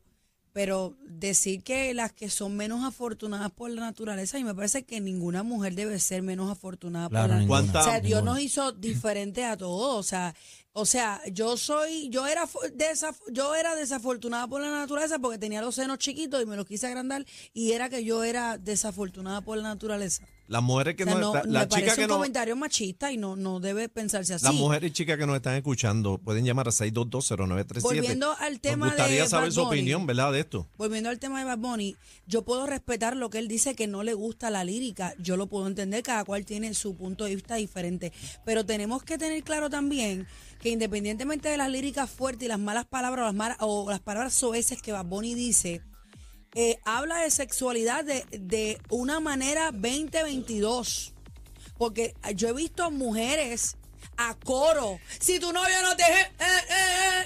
pero 0.52 0.94
decir 1.06 1.62
que 1.62 1.94
las 1.94 2.12
que 2.12 2.28
son 2.28 2.56
menos 2.56 2.84
afortunadas 2.84 3.50
por 3.52 3.70
la 3.70 3.80
naturaleza, 3.80 4.38
y 4.38 4.44
me 4.44 4.54
parece 4.54 4.82
que 4.84 5.00
ninguna 5.00 5.42
mujer 5.42 5.74
debe 5.74 5.98
ser 5.98 6.22
menos 6.22 6.50
afortunada 6.50 7.08
Claro, 7.08 7.32
por 7.34 7.40
la. 7.42 7.46
¿Cuánta- 7.46 7.80
O 7.80 7.84
sea, 7.84 8.00
Dios 8.00 8.20
ninguna. 8.20 8.32
nos 8.32 8.40
hizo 8.42 8.72
diferentes 8.72 9.44
a 9.44 9.56
todos, 9.56 9.96
o 9.98 10.02
sea, 10.02 10.34
o 10.74 10.86
sea, 10.86 11.20
yo 11.30 11.56
soy, 11.58 12.08
yo 12.08 12.26
era 12.26 12.44
desaf- 12.76 13.20
yo 13.30 13.54
era 13.54 13.74
desafortunada 13.76 14.46
por 14.48 14.62
la 14.62 14.70
naturaleza 14.70 15.18
porque 15.18 15.36
tenía 15.38 15.60
los 15.60 15.74
senos 15.74 15.98
chiquitos 15.98 16.42
y 16.42 16.46
me 16.46 16.56
los 16.56 16.66
quise 16.66 16.86
agrandar 16.86 17.26
y 17.52 17.72
era 17.72 17.88
que 17.90 18.04
yo 18.04 18.24
era 18.24 18.56
desafortunada 18.58 19.42
por 19.42 19.58
la 19.58 19.64
naturaleza. 19.64 20.24
Las 20.52 20.62
mujeres 20.62 20.96
que 20.96 21.04
O 21.04 21.06
sea, 21.06 21.14
no, 21.14 21.20
no, 21.20 21.32
la, 21.34 21.42
me 21.44 21.50
la 21.50 21.66
parece 21.66 21.86
chica 21.86 21.96
que 21.96 22.02
un 22.02 22.08
no, 22.08 22.14
comentario 22.16 22.56
machista 22.56 23.10
y 23.10 23.16
no, 23.16 23.36
no 23.36 23.58
debe 23.58 23.88
pensarse 23.88 24.34
así. 24.34 24.44
las 24.44 24.52
mujeres 24.54 24.90
y 24.90 24.92
chicas 24.92 25.16
que 25.16 25.24
nos 25.26 25.36
están 25.36 25.54
escuchando 25.54 26.18
pueden 26.18 26.44
llamar 26.44 26.68
a 26.68 26.72
6220937. 26.72 27.80
Volviendo 27.80 28.36
al 28.38 28.60
tema 28.60 28.86
Nos 28.86 28.94
gustaría 28.96 29.22
de 29.22 29.28
saber 29.30 29.48
Bad 29.48 29.54
su 29.54 29.60
Bunny. 29.64 29.78
opinión, 29.78 30.06
¿verdad? 30.06 30.30
De 30.30 30.40
esto. 30.40 30.68
Volviendo 30.76 31.08
al 31.08 31.18
tema 31.18 31.38
de 31.38 31.46
Bad 31.46 31.56
Bunny, 31.56 31.96
yo 32.26 32.44
puedo 32.44 32.66
respetar 32.66 33.16
lo 33.16 33.30
que 33.30 33.38
él 33.38 33.48
dice 33.48 33.74
que 33.74 33.86
no 33.86 34.02
le 34.02 34.12
gusta 34.12 34.50
la 34.50 34.62
lírica. 34.62 35.14
Yo 35.18 35.38
lo 35.38 35.46
puedo 35.46 35.66
entender, 35.66 36.02
cada 36.02 36.24
cual 36.24 36.44
tiene 36.44 36.74
su 36.74 36.94
punto 36.96 37.24
de 37.24 37.34
vista 37.34 37.54
diferente. 37.54 38.12
Pero 38.44 38.66
tenemos 38.66 39.02
que 39.04 39.16
tener 39.16 39.42
claro 39.44 39.70
también 39.70 40.26
que 40.60 40.68
independientemente 40.68 41.48
de 41.48 41.56
las 41.56 41.70
líricas 41.70 42.10
fuertes 42.10 42.44
y 42.44 42.48
las 42.48 42.58
malas 42.58 42.84
palabras 42.84 43.22
o 43.22 43.26
las, 43.26 43.34
malas, 43.34 43.56
o 43.60 43.90
las 43.90 44.00
palabras 44.00 44.34
soeces 44.34 44.82
que 44.82 44.92
Bad 44.92 45.06
Bunny 45.06 45.34
dice, 45.34 45.80
eh, 46.54 46.78
habla 46.84 47.18
de 47.18 47.30
sexualidad 47.30 48.04
de, 48.04 48.24
de 48.30 48.80
una 48.90 49.20
manera 49.20 49.70
2022. 49.72 51.12
Porque 51.78 52.14
yo 52.34 52.48
he 52.48 52.52
visto 52.52 52.90
mujeres 52.90 53.76
a 54.16 54.34
coro. 54.34 54.98
Si 55.18 55.38
tu 55.38 55.52
novio 55.52 55.82
no 55.82 55.96
te... 55.96 56.04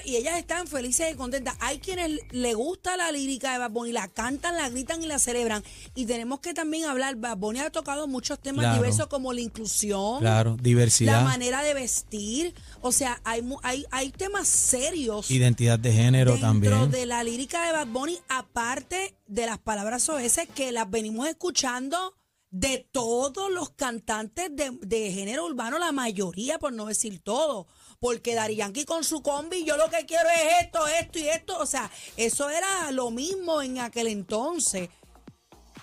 y 0.07 0.15
ellas 0.15 0.37
están 0.39 0.67
felices 0.67 1.11
y 1.13 1.15
contentas. 1.15 1.55
Hay 1.59 1.79
quienes 1.79 2.21
le 2.31 2.53
gusta 2.53 2.95
la 2.95 3.11
lírica 3.11 3.51
de 3.51 3.57
Bad 3.57 3.71
Bunny, 3.71 3.91
la 3.91 4.07
cantan, 4.07 4.55
la 4.55 4.69
gritan 4.69 5.03
y 5.03 5.05
la 5.05 5.19
celebran. 5.19 5.61
Y 5.95 6.05
tenemos 6.05 6.39
que 6.39 6.53
también 6.53 6.85
hablar, 6.85 7.17
Bad 7.17 7.35
Bunny 7.37 7.59
ha 7.59 7.69
tocado 7.71 8.07
muchos 8.07 8.39
temas 8.39 8.63
Claro. 8.63 8.77
diversos 8.81 9.07
como 9.07 9.33
la 9.33 9.41
inclusión, 9.41 10.19
Claro, 10.21 10.55
diversidad, 10.61 11.11
la 11.17 11.21
manera 11.23 11.61
de 11.61 11.73
vestir. 11.73 12.55
O 12.81 12.93
sea, 12.93 13.19
hay, 13.25 13.43
hay, 13.63 13.85
hay 13.91 14.11
temas 14.11 14.47
serios 14.47 15.29
identidad 15.29 15.77
de 15.77 15.91
género 15.91 16.31
dentro 16.31 16.47
también. 16.47 16.89
de 16.91 17.05
la 17.05 17.21
lírica 17.25 17.65
de 17.65 17.73
Bad 17.73 17.87
Bunny, 17.87 18.17
aparte 18.29 19.13
de 19.27 19.45
las 19.45 19.57
palabras 19.57 20.03
soeces 20.03 20.47
que 20.55 20.71
las 20.71 20.89
venimos 20.89 21.27
escuchando 21.27 22.13
de 22.49 22.87
todos 22.93 23.51
los 23.51 23.71
cantantes 23.71 24.49
de, 24.55 24.71
de 24.81 25.11
género 25.11 25.45
urbano, 25.45 25.79
la 25.79 25.91
mayoría, 25.91 26.59
por 26.59 26.71
no 26.71 26.85
decir 26.85 27.19
todo. 27.19 27.67
Porque 27.99 28.35
Dari 28.35 28.55
Yankee 28.55 28.85
con 28.85 29.03
su 29.03 29.21
combi, 29.21 29.65
yo 29.65 29.75
lo 29.77 29.89
que 29.89 30.05
quiero 30.05 30.29
es 30.29 30.65
esto, 30.65 30.87
esto 30.87 31.19
y 31.19 31.27
esto. 31.29 31.57
O 31.59 31.65
sea, 31.65 31.89
eso 32.15 32.49
era 32.49 32.91
lo 32.91 33.09
mismo 33.11 33.61
en 33.61 33.79
aquel 33.79 34.07
entonces. 34.07 34.89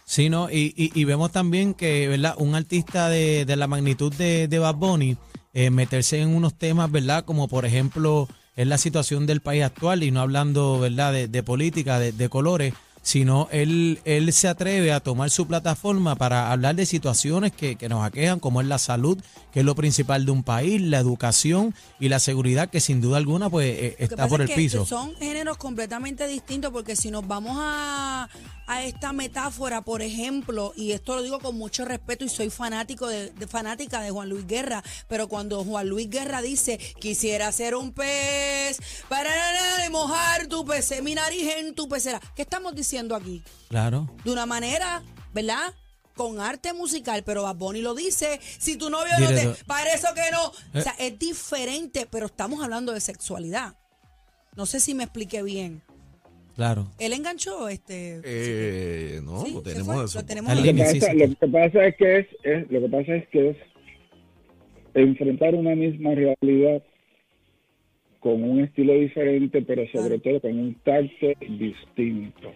Sí, 0.04 0.28
¿no? 0.28 0.50
Y, 0.50 0.74
y- 0.76 0.92
y 0.94 1.04
vemos 1.04 1.32
también 1.32 1.74
que, 1.74 2.06
¿verdad? 2.08 2.34
Un 2.38 2.54
artista 2.54 3.08
de, 3.08 3.44
de 3.44 3.56
la 3.56 3.66
magnitud 3.66 4.12
de, 4.14 4.48
de 4.48 4.58
Bad 4.58 4.74
Bunny, 4.76 5.16
eh, 5.54 5.70
meterse 5.70 6.20
en 6.20 6.28
unos 6.34 6.56
temas, 6.56 6.90
¿verdad? 6.90 7.24
Como 7.24 7.48
por 7.48 7.64
ejemplo, 7.64 8.28
es 8.54 8.66
la 8.66 8.76
situación 8.78 9.26
del 9.26 9.40
país 9.40 9.64
actual, 9.64 10.02
y 10.02 10.10
no 10.10 10.20
hablando, 10.20 10.78
¿verdad? 10.78 11.12
De, 11.12 11.26
de 11.26 11.42
política, 11.42 11.98
de, 11.98 12.12
de 12.12 12.28
colores, 12.28 12.74
sino 13.04 13.48
él, 13.52 14.00
él 14.06 14.32
se 14.32 14.48
atreve 14.48 14.90
a 14.90 14.98
tomar 14.98 15.28
su 15.28 15.46
plataforma 15.46 16.16
para 16.16 16.50
hablar 16.50 16.74
de 16.74 16.86
situaciones 16.86 17.52
que, 17.52 17.76
que 17.76 17.88
nos 17.90 18.02
aquejan, 18.02 18.40
como 18.40 18.62
es 18.62 18.66
la 18.66 18.78
salud, 18.78 19.22
que 19.52 19.60
es 19.60 19.66
lo 19.66 19.74
principal 19.74 20.24
de 20.24 20.32
un 20.32 20.42
país, 20.42 20.80
la 20.80 21.00
educación 21.00 21.74
y 22.00 22.08
la 22.08 22.18
seguridad, 22.18 22.70
que 22.70 22.80
sin 22.80 23.02
duda 23.02 23.18
alguna, 23.18 23.50
pues 23.50 23.78
eh, 23.78 23.96
está 23.98 24.26
por 24.26 24.40
es 24.40 24.48
el 24.48 24.56
que 24.56 24.62
piso. 24.62 24.86
Son 24.86 25.14
géneros 25.16 25.58
completamente 25.58 26.26
distintos 26.26 26.72
porque 26.72 26.96
si 26.96 27.10
nos 27.10 27.28
vamos 27.28 27.58
a, 27.60 28.26
a 28.66 28.82
esta 28.84 29.12
metáfora, 29.12 29.82
por 29.82 30.00
ejemplo, 30.02 30.72
y 30.76 30.92
esto 30.92 31.16
lo 31.16 31.22
digo 31.22 31.38
con 31.40 31.56
mucho 31.56 31.84
respeto 31.84 32.24
y 32.24 32.28
soy 32.28 32.50
fanático 32.50 33.06
de, 33.06 33.30
de- 33.30 33.46
fanática 33.46 34.00
de 34.00 34.10
Juan 34.10 34.28
Luis 34.28 34.46
Guerra, 34.46 34.82
pero 35.08 35.28
cuando 35.28 35.62
Juan 35.64 35.88
Luis 35.88 36.08
Guerra 36.08 36.40
dice 36.40 36.78
quisiera 37.00 37.50
ser 37.52 37.74
un 37.74 37.92
pez 37.92 38.78
para 39.08 39.30
mojar 39.90 40.46
tu 40.46 40.64
pez, 40.64 41.02
mi 41.02 41.14
nariz 41.14 41.52
en 41.58 41.74
tu 41.74 41.88
pecera, 41.88 42.20
¿qué 42.34 42.42
estamos 42.42 42.74
diciendo 42.74 43.14
aquí? 43.14 43.42
Claro. 43.68 44.10
De 44.24 44.30
una 44.32 44.46
manera, 44.46 45.02
¿verdad? 45.32 45.74
Con 46.16 46.40
arte 46.40 46.72
musical, 46.72 47.22
pero 47.24 47.42
Bad 47.42 47.56
Bunny 47.56 47.80
lo 47.82 47.94
dice, 47.94 48.40
si 48.58 48.76
tu 48.76 48.88
novio 48.88 49.12
no 49.18 49.28
te, 49.28 49.48
para 49.66 49.92
eso 49.92 50.08
que 50.14 50.30
no, 50.30 50.44
o 50.46 50.52
Eh. 50.78 50.82
sea, 50.82 50.94
es 50.98 51.18
diferente, 51.18 52.06
pero 52.06 52.26
estamos 52.26 52.62
hablando 52.62 52.92
de 52.92 53.00
sexualidad. 53.00 53.76
No 54.56 54.64
sé 54.66 54.78
si 54.78 54.94
me 54.94 55.02
expliqué 55.04 55.42
bien. 55.42 55.82
Claro. 56.56 56.86
Él 56.98 57.12
enganchó 57.12 57.68
este. 57.68 58.20
Eh, 58.24 59.20
no, 59.24 59.44
Sí, 59.44 59.54
lo 59.54 59.62
tenemos 59.62 60.04
eso. 60.04 60.18
lo 60.20 60.24
tenemos 60.26 60.50
Al 60.52 60.58
Lo 60.58 60.62
que, 60.64 60.74
pasa, 60.74 60.92
sí. 61.10 61.18
lo 61.18 61.28
que 61.34 61.48
pasa 61.48 61.86
es 61.86 61.96
que 61.96 62.18
es, 62.18 62.26
es- 62.44 62.70
lo 62.70 62.80
que 62.80 62.88
pasa 62.88 63.14
es 63.16 63.28
que 63.28 63.48
es 63.50 63.56
enfrentar 64.94 65.54
una 65.54 65.74
misma 65.74 66.14
realidad 66.14 66.82
con 68.20 68.42
un 68.42 68.60
estilo 68.64 68.94
diferente, 68.94 69.62
pero 69.62 69.82
sobre 69.92 70.18
todo 70.20 70.40
con 70.40 70.58
un 70.58 70.74
tacto 70.84 71.26
distinto. 71.40 72.52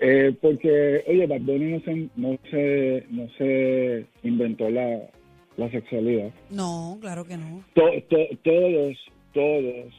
Eh, 0.00 0.34
porque, 0.40 1.04
oye, 1.06 1.26
Bad 1.26 1.40
Bunny 1.42 1.72
no 1.72 1.80
se, 1.80 2.08
no 2.16 2.38
se, 2.50 3.04
no 3.10 3.28
se 3.38 4.06
inventó 4.24 4.68
la, 4.68 5.02
la 5.56 5.70
sexualidad. 5.70 6.30
No, 6.50 6.98
claro 7.00 7.24
que 7.24 7.36
no. 7.36 7.64
To- 7.74 8.02
to- 8.08 8.36
todos, 8.42 8.96
todos 9.32 9.94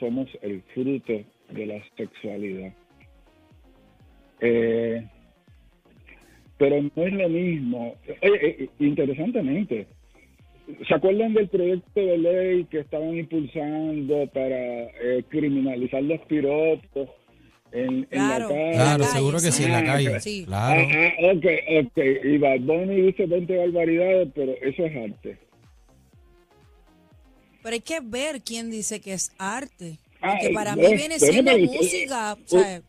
somos 0.00 0.28
el 0.42 0.62
fruto 0.74 1.14
de 1.50 1.66
la 1.66 1.82
sexualidad. 1.96 2.72
Eh, 4.40 5.06
pero 6.58 6.82
no 6.82 7.02
es 7.06 7.12
lo 7.12 7.28
mismo. 7.28 7.94
Oye, 8.22 8.62
eh, 8.64 8.68
interesantemente, 8.80 9.86
¿se 10.86 10.94
acuerdan 10.94 11.34
del 11.34 11.48
proyecto 11.48 12.00
de 12.00 12.18
ley 12.18 12.64
que 12.64 12.80
estaban 12.80 13.16
impulsando 13.16 14.26
para 14.32 14.56
eh, 14.56 15.24
criminalizar 15.28 16.02
los 16.02 16.20
piropos 16.22 17.08
en, 17.72 18.04
Claro. 18.04 18.50
en 18.50 18.56
la 18.56 18.62
calle? 18.64 18.72
Claro, 18.74 19.04
seguro 19.04 19.38
que 19.38 19.52
sí, 19.52 19.64
en 19.64 19.72
la 19.72 19.84
calle. 19.84 20.20
sí. 20.20 20.44
Claro. 20.46 20.80
Ah, 20.82 21.12
ah, 21.20 21.32
ok, 21.34 21.86
ok. 21.86 21.98
Y 22.24 22.38
Bad 22.38 22.60
Bunny 22.60 23.00
dice 23.02 23.26
20 23.26 23.56
barbaridades, 23.56 24.28
pero 24.34 24.52
eso 24.62 24.84
es 24.84 24.96
arte. 25.12 25.38
Pero 27.62 27.74
hay 27.74 27.80
que 27.80 28.00
ver 28.00 28.40
quién 28.42 28.70
dice 28.70 29.00
que 29.00 29.12
es 29.12 29.32
arte. 29.38 29.98
Porque 30.20 30.50
para 30.52 30.74
mí 30.76 30.82
viene 30.94 31.18
siendo 31.18 31.58
música. 31.58 32.36
Eh, 32.52 32.82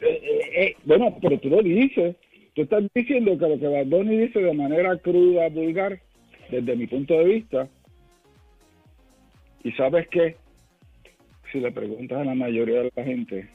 eh, 0.00 0.40
eh, 0.56 0.76
bueno, 0.84 1.16
pero 1.20 1.38
tú 1.38 1.48
lo 1.48 1.62
dices. 1.62 2.16
Tú 2.54 2.62
estás 2.62 2.82
diciendo 2.92 3.38
que 3.38 3.48
lo 3.48 3.58
que 3.58 3.84
Bunny 3.84 4.18
dice 4.18 4.40
de 4.40 4.52
manera 4.52 4.96
cruda, 4.98 5.48
vulgar, 5.48 6.00
desde 6.50 6.76
mi 6.76 6.86
punto 6.86 7.14
de 7.14 7.24
vista. 7.24 7.68
Y 9.62 9.72
sabes 9.72 10.08
qué? 10.08 10.36
Si 11.52 11.60
le 11.60 11.70
preguntas 11.70 12.18
a 12.18 12.24
la 12.24 12.34
mayoría 12.34 12.82
de 12.82 12.92
la 12.94 13.04
gente, 13.04 13.48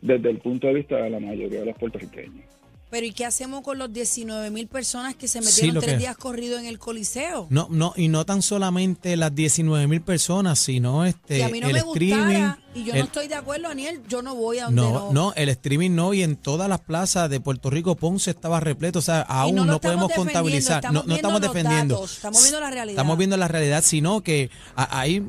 desde 0.00 0.30
el 0.30 0.38
punto 0.38 0.66
de 0.66 0.74
vista 0.74 0.96
de 0.96 1.10
la 1.10 1.20
mayoría 1.20 1.60
de 1.60 1.66
los 1.66 1.78
puertorriqueños. 1.78 2.44
Pero 2.92 3.06
¿y 3.06 3.12
qué 3.12 3.24
hacemos 3.24 3.62
con 3.62 3.78
los 3.78 3.90
19 3.90 4.50
mil 4.50 4.66
personas 4.68 5.14
que 5.14 5.26
se 5.26 5.40
metieron 5.40 5.80
tres 5.80 5.92
que- 5.94 5.98
días 5.98 6.14
corrido 6.14 6.58
en 6.58 6.66
el 6.66 6.78
Coliseo? 6.78 7.46
No, 7.48 7.66
no, 7.70 7.94
y 7.96 8.08
no 8.08 8.26
tan 8.26 8.42
solamente 8.42 9.16
las 9.16 9.34
19 9.34 9.86
mil 9.86 10.02
personas, 10.02 10.58
sino 10.58 11.06
este, 11.06 11.36
si 11.36 11.42
a 11.42 11.48
mí 11.48 11.58
no 11.60 11.68
el 11.68 11.72
me 11.72 11.78
streaming. 11.78 12.24
gustara 12.26 12.58
y 12.74 12.84
yo 12.84 12.92
el- 12.92 12.98
no 12.98 13.04
estoy 13.06 13.28
de 13.28 13.34
acuerdo, 13.34 13.68
Daniel, 13.68 14.02
yo 14.10 14.20
no 14.20 14.34
voy 14.34 14.58
a 14.58 14.64
donde 14.66 14.82
no, 14.82 14.92
no. 14.92 15.12
no, 15.12 15.32
el 15.36 15.48
streaming 15.48 15.92
no, 15.94 16.12
y 16.12 16.22
en 16.22 16.36
todas 16.36 16.68
las 16.68 16.80
plazas 16.80 17.30
de 17.30 17.40
Puerto 17.40 17.70
Rico, 17.70 17.96
Ponce 17.96 18.30
estaba 18.30 18.60
repleto, 18.60 18.98
o 18.98 19.02
sea, 19.02 19.22
aún 19.22 19.54
no 19.66 19.80
podemos 19.80 20.12
contabilizar, 20.12 20.84
estamos 20.84 21.06
no, 21.06 21.14
estamos 21.16 21.40
defendiendo. 21.40 21.94
datos, 21.94 22.12
estamos 22.16 22.42
viendo 22.42 22.60
la 22.60 22.70
realidad. 22.70 22.92
Estamos 22.94 23.16
viendo 23.16 23.36
la 23.38 23.48
realidad, 23.48 23.82
sino 23.82 24.20
que 24.20 24.50
ahí 24.76 25.24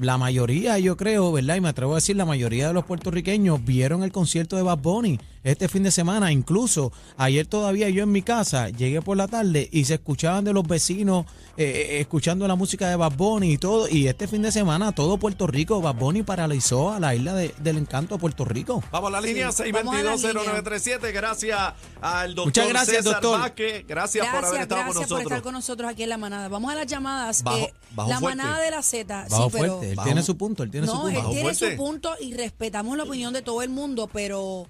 la 0.00 0.16
mayoría, 0.16 0.78
yo 0.78 0.96
creo, 0.96 1.32
¿verdad? 1.32 1.56
Y 1.56 1.60
me 1.60 1.68
atrevo 1.68 1.94
a 1.94 1.96
decir, 1.96 2.14
la 2.14 2.24
mayoría 2.24 2.68
de 2.68 2.74
los 2.74 2.84
puertorriqueños 2.84 3.64
vieron 3.64 4.04
el 4.04 4.12
concierto 4.12 4.54
de 4.54 4.62
Bad 4.62 4.78
Bunny 4.78 5.18
este 5.44 5.68
fin 5.68 5.82
de 5.82 5.90
semana. 5.90 6.32
Incluso 6.32 6.92
ayer 7.16 7.46
todavía 7.46 7.88
yo 7.88 8.02
en 8.02 8.12
mi 8.12 8.22
casa 8.22 8.68
llegué 8.70 9.02
por 9.02 9.16
la 9.16 9.28
tarde 9.28 9.68
y 9.72 9.84
se 9.84 9.94
escuchaban 9.94 10.44
de 10.44 10.52
los 10.52 10.66
vecinos 10.66 11.26
eh, 11.56 11.64
eh, 11.96 12.00
escuchando 12.00 12.46
la 12.48 12.54
música 12.54 12.88
de 12.88 12.96
Bad 12.96 13.12
Bunny 13.16 13.52
y 13.52 13.58
todo. 13.58 13.88
Y 13.88 14.06
este 14.08 14.28
fin 14.28 14.42
de 14.42 14.52
semana 14.52 14.92
todo 14.92 15.18
Puerto 15.18 15.46
Rico, 15.46 15.80
Bad 15.80 15.94
Bunny 15.96 16.22
paralizó 16.22 16.92
a 16.92 17.00
la 17.00 17.14
isla 17.14 17.34
de- 17.34 17.54
del 17.58 17.78
encanto 17.78 18.14
de 18.16 18.20
Puerto 18.20 18.44
Rico. 18.44 18.82
Vamos 18.90 19.08
a 19.08 19.12
la 19.12 19.20
línea 19.20 19.52
Sí, 19.52 19.70
vamos 19.72 19.94
a 19.94 20.02
la 20.02 20.14
6220937. 20.16 21.12
Gracias 21.12 21.58
al 22.00 22.34
doctor 22.34 22.46
Muchas 22.46 22.68
gracias, 22.68 22.96
César 22.98 23.12
doctor. 23.14 23.40
Vázquez. 23.40 23.84
Gracias, 23.86 24.26
por 24.26 24.36
haber 24.36 24.40
Gracias, 24.42 24.62
estado 24.62 24.80
gracias 24.82 24.94
con 24.94 24.94
por 24.94 25.02
estar 25.02 25.18
nosotros. 25.18 25.42
con 25.42 25.52
nosotros 25.54 25.90
aquí 25.90 26.02
en 26.04 26.08
la 26.10 26.18
manada. 26.18 26.48
Vamos 26.48 26.72
a 26.72 26.74
las 26.74 26.86
llamadas. 26.86 27.42
Bajo- 27.42 27.58
Eh, 27.58 27.74
bajo 27.94 28.10
la 28.10 28.18
fuerte. 28.20 28.36
manada 28.36 28.60
de 28.64 28.70
la 28.70 28.82
Z. 28.82 29.26
Bajo 29.28 29.44
sí, 29.44 29.48
pero 29.52 29.72
fuerte, 29.74 29.90
él 29.90 29.96
Bajo- 29.96 30.06
tiene 30.06 30.22
su 30.22 30.36
punto, 30.36 30.62
él 30.62 30.70
tiene 30.70 30.86
su 30.86 30.94
no, 30.94 31.02
punto. 31.02 31.18
él 31.20 31.26
tiene 31.26 31.42
fuerte. 31.42 31.70
su 31.72 31.76
punto 31.76 32.10
y 32.20 32.34
respetamos 32.34 32.96
la 32.96 33.04
opinión 33.04 33.32
de 33.32 33.42
todo 33.42 33.62
el 33.62 33.70
mundo, 33.70 34.08
pero 34.12 34.66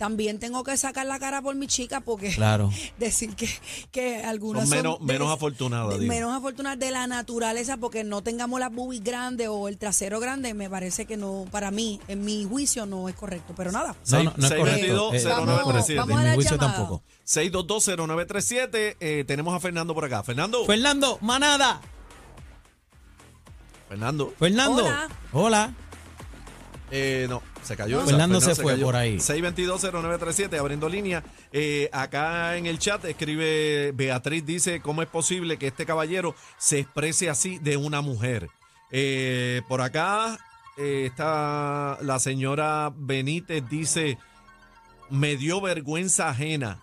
también 0.00 0.38
tengo 0.38 0.64
que 0.64 0.78
sacar 0.78 1.04
la 1.04 1.18
cara 1.18 1.42
por 1.42 1.54
mi 1.54 1.66
chica 1.66 2.00
porque 2.00 2.30
Claro. 2.34 2.70
decir 2.98 3.36
que, 3.36 3.46
que 3.92 4.24
algunas 4.24 4.62
Son 4.62 4.68
son 4.70 4.78
menos- 4.78 4.98
de- 5.00 5.04
menos 5.12 5.30
afortunadas, 5.30 5.90
de- 5.92 5.98
digo. 6.00 6.14
menos 6.14 6.34
afortunadas 6.34 6.78
de 6.78 6.90
la 6.90 7.06
naturaleza 7.06 7.76
porque 7.76 8.02
no 8.02 8.22
tengamos 8.22 8.58
las 8.60 8.72
boobies 8.72 9.04
grandes 9.04 9.48
o 9.48 9.68
el 9.68 9.76
trasero 9.76 10.18
grande 10.18 10.54
me 10.54 10.70
parece 10.70 11.04
que 11.04 11.18
no 11.18 11.44
para 11.50 11.70
mí 11.70 12.00
en 12.08 12.24
mi 12.24 12.44
juicio 12.44 12.86
no 12.86 13.10
es 13.10 13.14
correcto 13.14 13.52
pero 13.54 13.72
nada 13.72 13.94
No, 14.10 14.22
no, 14.24 14.32
no 14.36 14.46
es 14.46 14.48
622, 14.48 15.02
correcto. 15.02 15.14
Eh, 15.16 15.20
cero, 15.20 15.34
no 15.34 15.40
es 15.40 15.46
nueve, 15.46 15.62
correcto. 15.64 15.94
Vamos 15.96 16.24
En 16.24 16.28
mi 16.30 16.34
juicio 16.36 16.56
llamada. 16.56 16.76
tampoco. 16.78 17.02
6220937. 17.26 18.96
Eh, 19.00 19.24
tenemos 19.26 19.54
a 19.54 19.60
Fernando 19.60 19.94
por 19.94 20.06
acá. 20.06 20.22
Fernando. 20.22 20.64
Fernando, 20.64 21.18
manada. 21.20 21.80
Fernando. 23.88 24.32
Fernando. 24.38 24.82
Hola. 24.84 25.08
Hola. 25.32 25.74
Eh, 26.90 27.26
no, 27.28 27.42
se 27.62 27.76
cayó. 27.76 27.96
No. 27.96 28.02
esa. 28.02 28.10
Fernando 28.10 28.40
se 28.40 28.54
fue 28.54 28.72
cayó. 28.72 28.86
por 28.86 28.96
ahí. 28.96 29.16
6220937, 29.16 30.58
abriendo 30.58 30.88
línea. 30.88 31.22
Eh, 31.52 31.88
acá 31.92 32.56
en 32.56 32.66
el 32.66 32.78
chat 32.78 33.04
escribe 33.04 33.92
Beatriz, 33.94 34.44
dice, 34.44 34.80
¿cómo 34.80 35.02
es 35.02 35.08
posible 35.08 35.56
que 35.56 35.68
este 35.68 35.86
caballero 35.86 36.34
se 36.58 36.80
exprese 36.80 37.30
así 37.30 37.58
de 37.58 37.76
una 37.76 38.00
mujer? 38.00 38.48
Eh, 38.90 39.62
por 39.68 39.80
acá 39.80 40.38
eh, 40.76 41.06
está 41.06 41.98
la 42.02 42.18
señora 42.18 42.92
Benítez, 42.94 43.68
dice, 43.68 44.18
me 45.10 45.36
dio 45.36 45.60
vergüenza 45.60 46.28
ajena. 46.28 46.82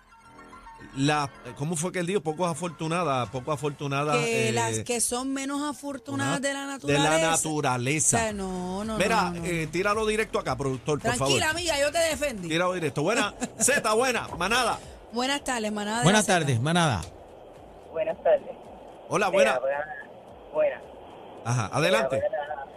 La, 0.96 1.28
¿Cómo 1.56 1.76
fue 1.76 1.92
que 1.92 1.98
él 2.00 2.06
dijo? 2.06 2.20
Poco 2.20 2.46
afortunada, 2.46 3.26
poco 3.26 3.52
afortunada. 3.52 4.12
que 4.14 4.48
eh, 4.48 4.52
las 4.52 4.80
que 4.80 5.00
son 5.00 5.32
menos 5.32 5.62
afortunadas 5.62 6.40
de 6.40 6.52
la 6.54 6.60
de 6.62 6.66
naturaleza 6.66 7.10
la 7.10 7.28
o 7.28 7.30
naturaleza. 7.30 8.18
sea, 8.18 8.32
no 8.32 8.84
no 8.84 8.96
Mira, 8.96 9.22
no, 9.24 9.30
no, 9.32 9.40
no. 9.40 9.44
eh, 9.46 9.66
tíralo 9.70 10.06
directo 10.06 10.38
acá, 10.38 10.56
productor, 10.56 11.00
por 11.00 11.10
favor. 11.12 11.18
tranquila 11.38 11.50
amiga 11.50 11.78
yo 11.78 11.92
te 11.92 11.98
defendí 11.98 12.48
Tíralo 12.48 12.72
directo. 12.72 13.02
Buena, 13.02 13.34
Z, 13.60 13.92
buena, 13.94 14.28
manada. 14.38 14.78
buenas 15.12 15.44
tardes 15.44 15.70
manada 15.72 15.98
de 15.98 16.04
Buenas 16.04 16.26
la 16.28 16.34
tardes, 16.34 16.60
manada. 16.60 17.00
Buenas 17.92 18.22
tardes. 18.22 18.50
Hola, 19.08 19.28
buena. 19.28 19.58
Mira, 19.60 19.84
buena. 20.52 20.80
Ajá, 21.44 21.70
adelante. 21.72 22.16
Buena- 22.16 22.26
Adelante. 22.38 22.67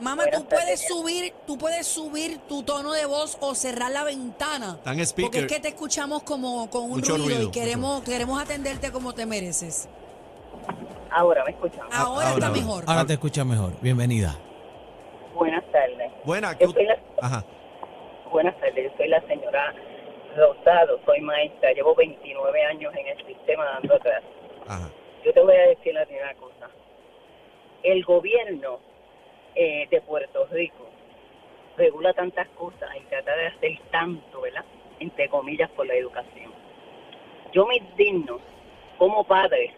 Mamá, 0.00 0.22
Buenas 0.24 0.40
tú 0.42 0.48
puedes 0.48 0.86
subir, 0.86 1.32
tú 1.46 1.58
puedes 1.58 1.86
subir 1.86 2.38
tu 2.48 2.62
tono 2.62 2.92
de 2.92 3.04
voz 3.06 3.36
o 3.40 3.54
cerrar 3.54 3.90
la 3.90 4.04
ventana. 4.04 4.74
Están 4.78 4.98
en 5.00 5.06
Porque 5.20 5.40
es 5.40 5.46
que 5.46 5.60
te 5.60 5.68
escuchamos 5.68 6.22
como 6.22 6.70
con 6.70 6.84
un 6.84 6.90
Mucho 6.90 7.16
ruido, 7.16 7.26
ruido, 7.26 7.42
y 7.48 7.50
queremos, 7.50 8.02
queremos 8.04 8.40
atenderte 8.40 8.92
como 8.92 9.12
te 9.12 9.26
mereces. 9.26 9.88
Ahora 11.10 11.42
me 11.44 11.50
escuchan. 11.50 11.80
Ahora, 11.90 12.28
ahora, 12.28 12.30
está 12.34 12.50
mejor. 12.50 12.84
Ahora 12.86 13.06
te 13.06 13.14
escucha 13.14 13.44
mejor. 13.44 13.72
Bienvenida. 13.80 14.36
Buenas 15.34 15.64
tardes. 15.72 16.12
Buena, 16.24 16.52
Yo 16.52 16.68
¿qué- 16.68 16.74
soy 16.74 16.86
la- 16.86 16.98
Ajá. 17.20 17.44
Buenas 18.30 18.56
tardes. 18.60 18.90
Yo 18.90 18.96
soy 18.96 19.08
la 19.08 19.20
señora 19.22 19.74
Rosado. 20.36 21.00
Soy 21.06 21.20
maestra. 21.22 21.72
Llevo 21.72 21.94
29 21.96 22.62
años 22.66 22.92
en 22.94 23.06
el 23.08 23.26
sistema 23.26 23.64
dando 23.64 23.98
clases. 23.98 24.28
Ajá. 24.68 24.88
Yo 25.24 25.32
te 25.32 25.40
voy 25.40 25.56
a 25.56 25.62
decir 25.68 25.94
la 25.94 26.04
primera 26.06 26.34
cosa. 26.34 26.68
El 27.82 28.04
gobierno 28.04 28.80
eh, 29.60 29.88
de 29.90 30.00
Puerto 30.02 30.46
Rico 30.52 30.88
regula 31.76 32.12
tantas 32.12 32.46
cosas 32.50 32.90
y 32.96 33.00
trata 33.06 33.36
de 33.36 33.48
hacer 33.48 33.78
tanto, 33.90 34.42
¿verdad? 34.42 34.64
Entre 35.00 35.28
comillas, 35.28 35.68
por 35.70 35.84
la 35.84 35.96
educación. 35.96 36.52
Yo 37.52 37.66
me 37.66 37.78
indigno 37.78 38.38
como 38.98 39.24
padres, 39.24 39.72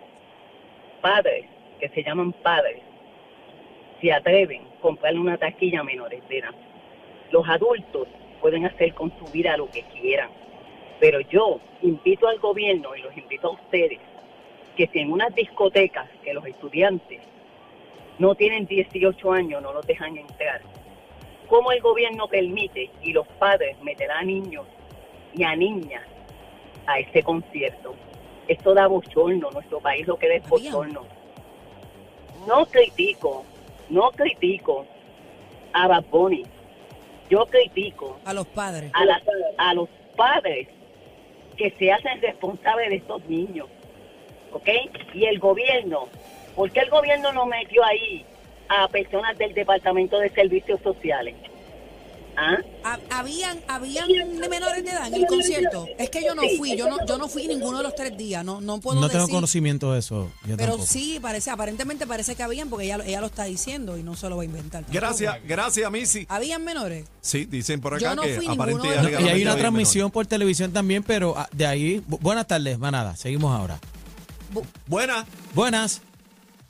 padres 1.01 1.47
que 1.79 1.89
se 1.89 2.03
llaman 2.03 2.35
padres, 2.35 2.83
se 4.03 4.13
atreven 4.13 4.65
a 4.67 4.81
comprarle 4.83 5.19
una 5.19 5.39
taquilla 5.39 5.81
a 5.81 5.85
menores 5.85 6.29
de 6.29 6.41
edad. 6.41 6.55
Los 7.31 7.49
adultos 7.49 8.07
pueden 8.43 8.67
hacer 8.67 8.93
con 8.93 9.11
su 9.19 9.33
vida 9.33 9.57
lo 9.57 9.71
que 9.71 9.85
quieran, 9.85 10.29
pero 11.01 11.21
yo 11.21 11.59
invito 11.81 12.29
al 12.29 12.39
gobierno 12.39 12.95
y 12.95 13.01
los 13.01 13.17
invito 13.17 13.49
a 13.49 13.53
ustedes 13.53 13.99
que 14.77 14.89
si 14.89 14.99
en 14.99 15.11
unas 15.11 15.35
discotecas 15.35 16.07
que 16.23 16.35
los 16.35 16.45
estudiantes 16.45 17.23
no 18.21 18.35
tienen 18.37 18.67
18 18.67 19.33
años, 19.33 19.61
no 19.63 19.73
los 19.73 19.85
dejan 19.87 20.17
entrar, 20.17 20.61
¿cómo 21.49 21.73
el 21.73 21.81
gobierno 21.81 22.29
permite 22.29 22.91
y 23.03 23.13
los 23.13 23.27
padres 23.27 23.77
meterán 23.83 24.19
a 24.19 24.23
niños 24.23 24.67
y 25.35 25.43
a 25.43 25.57
niñas 25.57 26.05
a 26.87 26.99
este 27.01 27.23
concierto? 27.23 27.95
Esto 28.47 28.75
da 28.75 28.87
bochorno, 28.87 29.51
nuestro 29.51 29.81
país 29.81 30.07
lo 30.07 30.17
que 30.19 30.37
es 30.37 30.49
bochorno. 30.49 31.03
No 32.47 32.67
critico, 32.67 33.45
no 33.89 34.11
critico 34.11 34.87
a 35.73 35.87
Bad 35.89 36.05
Bunny. 36.11 36.45
Yo 37.29 37.47
critico 37.47 38.19
A 38.25 38.33
los 38.35 38.47
padres. 38.47 38.91
a, 38.95 39.05
la- 39.05 39.21
a 39.59 39.75
los 39.75 39.89
padres 40.17 40.69
que 41.57 41.71
se 41.79 41.93
hacen 41.93 42.21
responsables 42.21 42.91
de 42.91 42.97
estos 42.97 43.25
niños, 43.27 43.69
¿ok? 44.53 44.69
Y 45.15 45.25
el 45.27 45.39
gobierno, 45.39 46.09
¿por 46.55 46.71
qué 46.71 46.81
el 46.81 46.91
gobierno 46.91 47.33
no 47.33 47.47
metió 47.47 47.83
ahí 47.85 48.25
a 48.69 48.87
personas 48.89 49.37
del 49.39 49.53
Departamento 49.55 50.19
de 50.19 50.31
Servicios 50.31 50.81
Sociales? 50.83 51.35
¿Ah? 52.37 52.57
Ha- 52.85 52.99
Habían, 53.19 53.59
habían 53.69 54.07
de 54.09 54.49
menores 54.49 54.83
de 54.85 54.91
edad 54.91 55.09
en 55.09 55.15
el 55.15 55.27
concierto. 55.27 55.87
Es 55.99 56.09
que 56.11 56.25
yo 56.25 56.35
no 56.35 56.43
fui, 56.57 56.75
yo 56.77 56.89
no, 56.89 57.05
yo 57.05 57.19
no 57.19 57.29
fui 57.29 57.47
ninguno 57.49 57.79
de 57.79 57.83
los 57.83 57.95
tres 57.95 58.17
días, 58.17 58.45
no, 58.45 58.61
no 58.63 58.81
puedo 58.81 58.99
No 59.01 59.09
tengo 59.09 59.25
decir. 59.25 59.35
conocimiento 59.35 59.93
de 59.93 59.99
eso. 59.99 60.31
Yo 60.47 60.57
Pero 60.57 60.71
tampoco. 60.73 60.87
sí, 60.87 61.19
parece, 61.21 61.51
aparentemente 61.51 62.07
parece 62.07 62.37
que 62.37 62.43
habían, 62.43 62.71
porque 62.71 62.87
ella, 62.87 62.99
lo- 62.99 63.05
ella 63.05 63.21
lo 63.21 63.27
está 63.27 63.45
diciendo 63.45 63.99
y 63.99 64.03
no 64.05 64.15
se 64.15 64.29
lo 64.31 64.37
va 64.37 64.43
a 64.43 64.45
inventar. 64.47 64.85
tampoco. 64.85 64.95
Gracias, 64.95 65.37
gracias, 65.45 65.91
Missy. 65.91 66.25
¿Habían 66.31 66.65
menores? 66.65 67.05
Sí, 67.21 67.45
dicen 67.45 67.81
por 67.81 67.95
acá 67.95 68.01
Yo 68.11 68.15
no 68.15 68.23
que 68.23 68.35
fui 68.37 68.47
ninguno 68.47 68.65
de 68.79 68.89
y 68.89 69.03
los- 69.03 69.13
No, 69.13 69.21
y 69.21 69.29
hay 69.29 69.43
una 69.43 69.57
transmisión 69.57 70.11
por 70.11 70.27
televisión 70.27 70.73
también, 70.73 71.03
pero 71.03 71.35
ah, 71.37 71.49
de 71.53 71.67
ahí. 71.67 72.01
bu- 72.09 72.21
Buenas 72.21 72.47
tardes, 72.47 72.79
manada. 72.79 73.17
Seguimos 73.17 73.53
ahora. 73.55 73.79
menores. 74.55 74.71
Buena, 74.87 75.27
Buenas. 75.53 76.01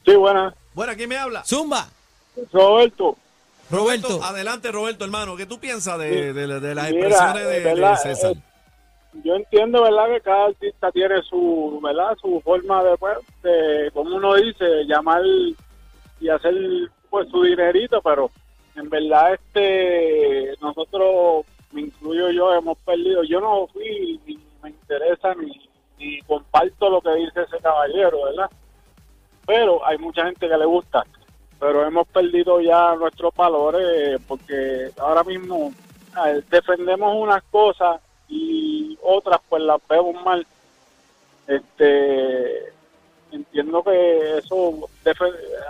Sí, 0.05 0.15
buena. 0.17 0.55
buena, 0.75 0.95
¿quién 0.97 1.09
me 1.09 1.17
habla? 1.17 1.45
Zumba. 1.45 1.87
Roberto, 2.53 3.17
Roberto. 3.71 4.23
Adelante, 4.23 4.73
Roberto, 4.73 5.05
hermano. 5.05 5.37
¿Qué 5.37 5.47
tú 5.47 5.59
piensas 5.59 5.99
de, 5.99 6.33
de- 6.33 6.61
de 6.61 6.75
las 6.75 6.91
Mira, 6.91 7.07
expresiones 7.07 7.45
de, 7.49 7.61
de 7.61 7.65
¿verdad? 7.65 7.97
César? 7.97 8.33
Eh, 8.33 8.41
yo 9.25 9.35
entiendo, 9.35 9.83
¿verdad? 9.83 10.07
Que 10.09 10.21
cada 10.21 10.47
artista 10.47 10.91
tiene 10.93 11.21
su, 11.23 11.81
¿verdad? 11.83 12.17
Su 12.21 12.41
forma 12.43 12.83
de, 12.85 12.97
pues, 12.97 13.19
de, 13.43 13.91
como 13.93 14.17
uno 14.17 14.35
dice, 14.35 14.85
llamar 14.87 15.23
y 16.21 16.29
hacer, 16.29 16.55
pues, 17.11 17.29
su 17.29 17.43
dinerito, 17.43 18.01
pero 18.03 18.31
en 18.77 18.89
verdad, 18.89 19.35
este, 19.35 20.55
nosotros, 20.61 21.45
me 21.73 21.83
incluyo 21.83 22.31
yo, 22.31 22.55
hemos 22.55 22.79
perdido. 22.79 23.23
Yo 23.25 23.41
no 23.41 23.67
fui, 23.73 24.21
ni 24.27 24.39
me 24.63 24.71
interesa, 24.71 25.35
ni, 25.35 25.69
ni 25.99 26.21
comparto 26.23 26.89
lo 26.89 27.01
que 27.01 27.15
dice 27.17 27.43
ese 27.43 27.59
caballero, 27.63 28.25
¿verdad? 28.25 28.51
Pero 29.51 29.85
hay 29.85 29.99
mucha 29.99 30.27
gente 30.27 30.49
que 30.49 30.57
le 30.57 30.65
gusta. 30.65 31.05
Pero 31.59 31.85
hemos 31.85 32.07
perdido 32.07 32.61
ya 32.61 32.95
nuestros 32.95 33.35
valores 33.35 34.21
porque 34.29 34.93
ahora 34.97 35.25
mismo 35.25 35.73
defendemos 36.49 37.17
unas 37.17 37.43
cosas 37.51 38.01
y 38.29 38.97
otras 39.03 39.41
pues 39.49 39.61
las 39.65 39.81
vemos 39.89 40.25
mal. 40.25 40.47
Este 41.49 42.73
entiendo 43.33 43.83
que 43.83 44.39
eso 44.39 44.89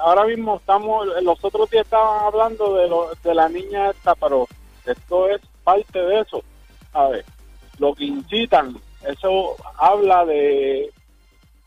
ahora 0.01 0.27
mismo 0.27 0.57
estamos 0.57 1.07
los 1.23 1.43
otros 1.43 1.71
días 1.71 1.87
estaban 1.87 2.27
hablando 2.27 2.75
de 2.75 2.87
lo, 2.87 3.13
de 3.25 3.35
la 3.35 3.49
niña 3.49 3.93
esta, 3.93 4.15
pero 4.15 4.47
esto 4.85 5.31
es 5.31 5.41
parte 5.65 6.03
de 6.03 6.21
eso. 6.21 6.43
A 6.93 7.09
ver, 7.09 7.25
lo 7.79 7.95
que 7.95 8.05
incitan, 8.05 8.77
eso 9.07 9.57
habla 9.79 10.27
de, 10.27 10.91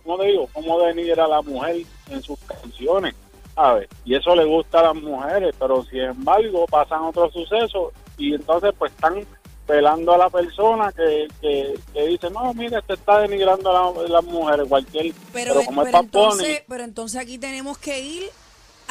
¿cómo 0.03 0.19
te 0.19 0.25
digo? 0.25 0.47
Cómo 0.53 0.79
denigra 0.81 1.25
a 1.25 1.29
la 1.29 1.41
mujer 1.41 1.77
en 2.09 2.21
sus 2.21 2.39
canciones, 2.39 3.15
¿sabes? 3.55 3.87
Y 4.05 4.15
eso 4.15 4.35
le 4.35 4.45
gusta 4.45 4.79
a 4.79 4.93
las 4.93 4.95
mujeres, 4.95 5.55
pero 5.59 5.83
sin 5.85 6.01
embargo 6.01 6.65
pasan 6.69 7.01
otros 7.03 7.31
sucesos 7.33 7.91
y 8.17 8.33
entonces 8.35 8.71
pues 8.77 8.91
están 8.91 9.25
pelando 9.65 10.13
a 10.13 10.17
la 10.17 10.29
persona 10.29 10.91
que, 10.91 11.27
que, 11.39 11.73
que 11.93 12.07
dice, 12.07 12.29
no, 12.29 12.53
mira, 12.53 12.81
te 12.81 12.93
está 12.95 13.19
denigrando 13.21 13.69
a 13.69 13.93
la- 14.01 14.07
las 14.09 14.23
mujeres, 14.25 14.67
cualquier... 14.67 15.13
Pero, 15.31 15.53
Pero, 15.53 15.65
como 15.65 15.81
es 15.83 15.85
pero 15.87 15.99
entonces, 16.03 16.63
pero 16.67 16.83
entonces 16.83 17.21
aquí 17.21 17.37
tenemos 17.37 17.77
que 17.77 17.99
ir 18.01 18.23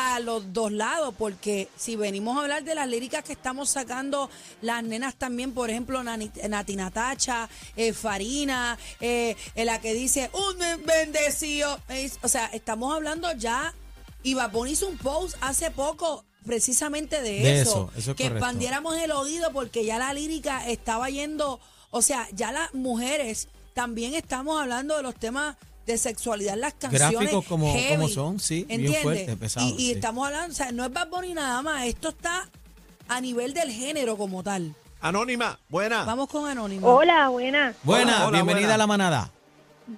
a 0.04 0.20
los 0.20 0.52
dos 0.52 0.72
lados, 0.72 1.14
porque 1.16 1.68
si 1.76 1.96
venimos 1.96 2.36
a 2.36 2.42
hablar 2.42 2.64
de 2.64 2.74
las 2.74 2.88
líricas 2.88 3.22
que 3.24 3.32
estamos 3.32 3.70
sacando, 3.70 4.28
las 4.60 4.82
nenas 4.82 5.14
también, 5.14 5.52
por 5.52 5.70
ejemplo, 5.70 6.02
Nani- 6.02 6.30
Nati 6.48 6.76
Natacha, 6.76 7.48
eh, 7.76 7.92
Farina, 7.92 8.76
eh, 9.00 9.36
la 9.54 9.80
que 9.80 9.94
dice, 9.94 10.30
un 10.32 10.58
ben- 10.58 10.84
bendecido, 10.84 11.78
o 12.22 12.28
sea, 12.28 12.46
estamos 12.46 12.94
hablando 12.94 13.30
ya, 13.32 13.74
y 14.22 14.34
Bad 14.34 14.50
Bunny 14.52 14.72
hizo 14.72 14.88
un 14.88 14.98
post 14.98 15.36
hace 15.40 15.70
poco 15.70 16.24
precisamente 16.44 17.22
de, 17.22 17.30
De 17.40 17.60
eso, 17.60 17.70
eso, 17.70 17.92
eso 17.96 18.10
es 18.12 18.16
que 18.16 18.24
correcto. 18.24 18.38
expandiéramos 18.44 18.96
el 18.96 19.12
oído 19.12 19.52
porque 19.52 19.84
ya 19.84 19.98
la 19.98 20.12
lírica 20.12 20.68
estaba 20.68 21.08
yendo, 21.10 21.60
o 21.90 22.02
sea, 22.02 22.28
ya 22.32 22.50
las 22.52 22.72
mujeres 22.74 23.48
también 23.74 24.14
estamos 24.14 24.60
hablando 24.60 24.96
de 24.96 25.02
los 25.02 25.14
temas 25.14 25.56
de 25.86 25.98
sexualidad 25.98 26.54
en 26.54 26.60
las 26.60 26.74
canciones. 26.74 27.10
Gráficos 27.18 27.44
como- 27.46 27.72
heavy, 27.72 27.96
como 27.96 28.08
son, 28.08 28.38
sí, 28.38 28.64
bien 28.68 28.92
fuerte, 29.02 29.36
pesado, 29.36 29.66
Y, 29.66 29.70
y 29.72 29.76
sí. 29.78 29.92
estamos 29.92 30.26
hablando, 30.26 30.52
o 30.52 30.54
sea, 30.56 30.72
no 30.72 30.84
es 30.84 30.92
Bad 30.92 31.08
Bunny 31.08 31.34
nada 31.34 31.60
más, 31.62 31.84
esto 31.86 32.10
está 32.10 32.48
a 33.08 33.20
nivel 33.20 33.52
del 33.54 33.70
género 33.70 34.16
como 34.16 34.42
tal. 34.42 34.74
Anónima, 35.00 35.58
buena. 35.68 36.04
Vamos 36.04 36.28
con 36.28 36.48
Anónimo. 36.48 36.86
Hola. 36.88 37.28
Buena, 37.28 37.74
Hola, 37.84 38.26
hola, 38.28 38.30
bienvenida 38.30 38.66
buena. 38.68 38.74
a 38.74 38.78
la 38.78 38.86
manada. 38.86 39.30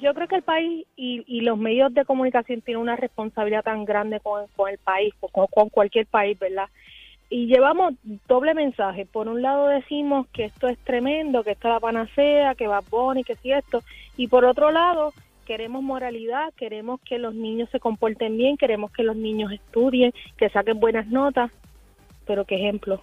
Yo 0.01 0.15
creo 0.15 0.27
que 0.27 0.37
el 0.37 0.43
país 0.43 0.87
y, 0.97 1.23
y 1.27 1.43
los 1.43 1.59
medios 1.59 1.93
de 1.93 2.07
comunicación 2.07 2.63
tienen 2.63 2.81
una 2.81 2.97
responsabilidad 2.97 3.63
tan 3.63 3.85
grande 3.85 4.19
con, 4.21 4.47
con 4.57 4.71
el 4.71 4.79
país, 4.79 5.13
con, 5.21 5.47
con 5.49 5.69
cualquier 5.69 6.07
país, 6.07 6.39
¿verdad? 6.39 6.69
Y 7.29 7.47
llevamos 7.47 7.93
doble 8.27 8.55
mensaje. 8.55 9.05
Por 9.05 9.29
un 9.29 9.43
lado 9.43 9.69
decimos 9.69 10.27
que 10.33 10.47
esto 10.47 10.69
es 10.69 10.79
tremendo, 10.79 11.45
que 11.45 11.51
esto 11.53 11.69
es 11.69 11.75
la 11.75 11.81
panacea, 11.81 12.55
que 12.55 12.67
va 12.67 12.81
Bonnie, 12.89 13.25
que 13.25 13.37
si 13.37 13.53
esto. 13.53 13.83
Y 14.17 14.29
por 14.29 14.47
otro 14.47 14.71
lado, 14.71 15.13
queremos 15.45 15.83
moralidad, 15.83 16.53
queremos 16.57 17.01
que 17.03 17.19
los 17.19 17.35
niños 17.35 17.69
se 17.71 17.81
comporten 17.81 18.37
bien, 18.37 18.57
queremos 18.57 18.91
que 18.93 19.03
los 19.03 19.17
niños 19.17 19.53
estudien, 19.53 20.13
que 20.37 20.49
saquen 20.51 20.81
buenas 20.81 21.07
notas. 21.07 21.51
Pero 22.27 22.45
qué 22.45 22.57
ejemplo. 22.57 23.01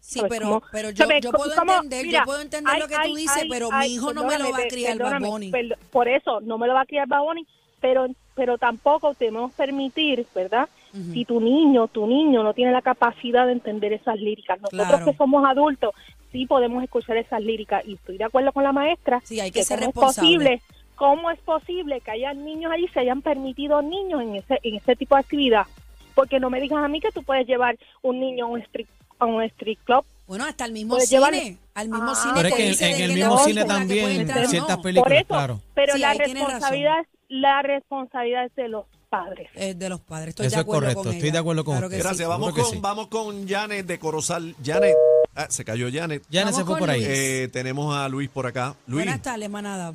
Sí, 0.00 0.18
¿sabes? 0.18 0.32
pero, 0.38 0.62
pero 0.72 0.90
yo, 0.90 1.04
yo 1.20 1.30
puedo 1.30 1.52
entender, 1.52 2.06
mira, 2.06 2.18
yo 2.20 2.24
puedo 2.24 2.40
entender 2.40 2.72
hay- 2.74 2.80
lo 2.80 2.88
que 2.88 2.96
tú 3.04 3.14
dices, 3.14 3.42
hay- 3.42 3.48
pero 3.48 3.68
hay- 3.72 3.88
mi 3.90 3.94
hijo 3.94 4.12
no 4.12 4.24
me 4.26 4.38
lo 4.38 4.50
va 4.50 4.58
a 4.58 4.66
criar 4.68 4.98
perdo- 4.98 5.76
por 5.92 6.08
eso 6.08 6.40
no 6.40 6.58
me 6.58 6.66
lo 6.66 6.74
va 6.74 6.80
a 6.80 6.86
criar 6.86 7.06
Bad 7.06 7.20
Bunny, 7.22 7.46
pero 7.80 8.06
pero 8.34 8.56
tampoco 8.56 9.12
debemos 9.18 9.52
permitir, 9.52 10.26
¿verdad? 10.34 10.66
Si 11.12 11.24
tu 11.26 11.38
niño, 11.38 11.86
tu 11.88 12.06
niño 12.06 12.42
no 12.42 12.54
tiene 12.54 12.72
la 12.72 12.80
capacidad 12.80 13.44
de 13.46 13.52
entender 13.52 13.92
esas 13.92 14.18
líricas. 14.18 14.58
Nosotros 14.60 14.88
Claro. 14.88 15.04
que 15.04 15.14
somos 15.18 15.44
adultos 15.44 15.94
sí 16.32 16.46
podemos 16.46 16.82
escuchar 16.82 17.18
esas 17.18 17.42
líricas 17.42 17.86
y 17.86 17.94
estoy 17.94 18.16
de 18.16 18.24
acuerdo 18.24 18.52
con 18.52 18.64
la 18.64 18.72
maestra 18.72 19.20
Sí, 19.22 19.38
hay 19.38 19.50
que 19.50 19.62
ser 19.64 19.80
es 19.80 19.86
responsable. 19.86 20.28
posible, 20.30 20.62
cómo 20.96 21.30
es 21.30 21.38
posible 21.40 22.00
que 22.00 22.10
haya 22.12 22.32
niños 22.34 22.72
allí 22.72 22.88
se 22.88 23.00
hayan 23.00 23.22
permitido 23.22 23.82
niños 23.82 24.22
en 24.22 24.36
ese 24.36 24.58
en 24.62 24.76
ese 24.76 24.96
tipo 24.96 25.14
de 25.14 25.20
actividad. 25.20 25.66
Porque 26.14 26.38
no 26.40 26.50
me 26.50 26.60
digas 26.60 26.84
a 26.84 26.88
mí 26.88 27.00
que 27.00 27.10
tú 27.10 27.22
puedes 27.22 27.46
llevar 27.46 27.78
un 28.02 28.20
niño 28.20 28.44
a 28.44 28.48
un 28.48 28.60
street, 28.60 28.86
a 29.18 29.24
un 29.24 29.42
street 29.44 29.78
club 29.84 30.04
Bueno, 30.26 30.44
hasta 30.44 30.66
el 30.66 30.72
mismo 30.72 30.98
cine, 31.00 31.18
llevarle- 31.20 31.56
al 31.74 31.88
mismo 31.88 32.10
Ah. 32.10 32.14
cine 32.14 32.32
Pero 32.36 32.48
es 32.48 32.54
que 32.78 32.86
en, 32.94 33.00
el 33.02 33.12
mismo 33.14 33.34
la 33.36 33.40
cine 33.44 33.64
también, 33.64 34.10
entrar 34.20 34.46
ciertas 34.46 34.76
no. 34.76 34.82
películas, 34.82 35.04
Por 35.08 35.12
eso, 35.16 35.26
claro. 35.28 35.60
pero 35.74 35.94
Sí, 35.94 36.00
la 36.00 36.12
razón. 36.14 36.34
responsabilidad 36.34 37.00
es 37.00 37.06
la 37.30 37.62
responsabilidad 37.62 38.44
es 38.44 38.54
de 38.56 38.68
los 38.68 38.84
padres. 39.08 39.48
Eh, 39.54 39.72
de 39.74 39.88
los 39.88 40.00
padres. 40.00 40.28
Estoy 40.30 40.46
Eso 40.46 40.56
de 40.56 40.60
es 40.60 40.62
acuerdo 40.64 40.80
correcto, 40.82 41.02
con 41.02 41.12
estoy 41.12 41.28
ella. 41.28 41.32
de 41.32 41.38
acuerdo 41.38 41.64
con 41.64 41.74
Claro 41.74 41.86
usted. 41.86 41.98
Gracias. 41.98 42.18
sí. 42.18 42.24
Vamos 42.28 42.52
con, 42.52 42.64
sí. 42.66 42.78
vamos 42.80 43.06
con 43.08 43.48
Janet 43.48 43.86
de 43.86 43.98
Corozal. 43.98 44.54
Janet, 44.62 44.94
ah, 45.34 45.46
se 45.48 45.64
cayó 45.64 45.88
Janet. 45.90 46.22
Vamos 46.30 46.56
se 46.56 46.64
fue 46.64 46.78
por 46.78 46.90
ahí. 46.90 47.02
Eh, 47.06 47.48
tenemos 47.50 47.96
a 47.96 48.06
Luis 48.10 48.28
por 48.28 48.46
acá. 48.46 48.74
Luis, 48.86 49.04
Buenas 49.06 49.22
tardes, 49.22 49.48
manada. 49.48 49.94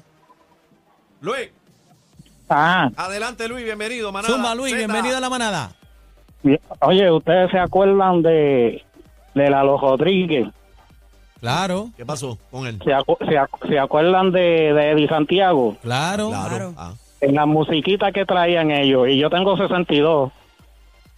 Luis, 1.21 1.49
Ah, 2.49 2.89
adelante 2.95 3.45
Luis, 3.49 3.65
bienvenido, 3.65 4.09
manada. 4.13 4.33
Zumba 4.33 4.55
Luis, 4.55 4.71
Zeta. 4.73 4.85
bienvenido 4.87 5.17
a 5.17 5.19
la 5.19 5.29
manada. 5.29 5.71
oye, 6.81 7.11
¿ustedes 7.11 7.51
se 7.51 7.59
acuerdan 7.59 8.21
de, 8.21 8.83
de 9.33 9.49
Lalo 9.49 9.77
Rodríguez? 9.77 10.47
Claro, 11.41 11.89
¿Qué 11.97 12.05
pasó 12.05 12.37
con 12.49 12.65
él? 12.65 12.79
¿Se, 12.83 12.91
acu- 12.91 13.17
se, 13.19 13.37
acu- 13.37 13.67
se 13.67 13.77
acuerdan 13.77 14.31
de, 14.31 14.73
de 14.73 14.91
Eddie 14.91 15.07
Santiago? 15.09 15.75
claro. 15.81 16.29
Claro. 16.29 16.73
Ah. 16.77 16.93
En 17.19 17.35
la 17.35 17.45
musiquita 17.47 18.11
que 18.11 18.25
traían 18.25 18.69
ellos. 18.71 19.07
Y 19.09 19.17
yo 19.17 19.29
tengo 19.29 19.57
62. 19.57 20.31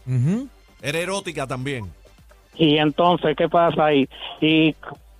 Ujú. 0.07 0.47
Era 0.81 0.97
erótica 0.97 1.45
también. 1.45 1.91
Y 2.55 2.77
entonces, 2.77 3.35
¿qué 3.38 3.47
pasa 3.49 3.85
ahí? 3.85 4.09
Y 4.41 4.75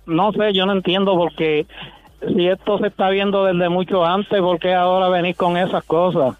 no 0.06 0.32
sé, 0.32 0.52
yo 0.54 0.64
no 0.66 0.72
entiendo 0.72 1.14
por 1.16 1.34
qué, 1.36 1.66
si 2.34 2.46
esto 2.46 2.78
se 2.78 2.88
está 2.88 3.08
viendo 3.10 3.44
desde 3.44 3.68
mucho 3.68 4.04
antes, 4.04 4.40
¿por 4.40 4.58
qué 4.58 4.74
ahora 4.74 5.08
venís 5.08 5.36
con 5.36 5.56
esas 5.56 5.84
cosas? 5.84 6.36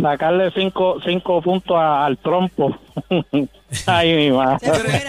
Sacarle 0.00 0.50
cinco, 0.52 0.98
cinco 1.04 1.42
puntos 1.42 1.76
a- 1.76 2.06
al 2.06 2.16
trompo. 2.16 2.74
Ay, 3.86 4.14
mi 4.14 4.30
madre. 4.30 4.58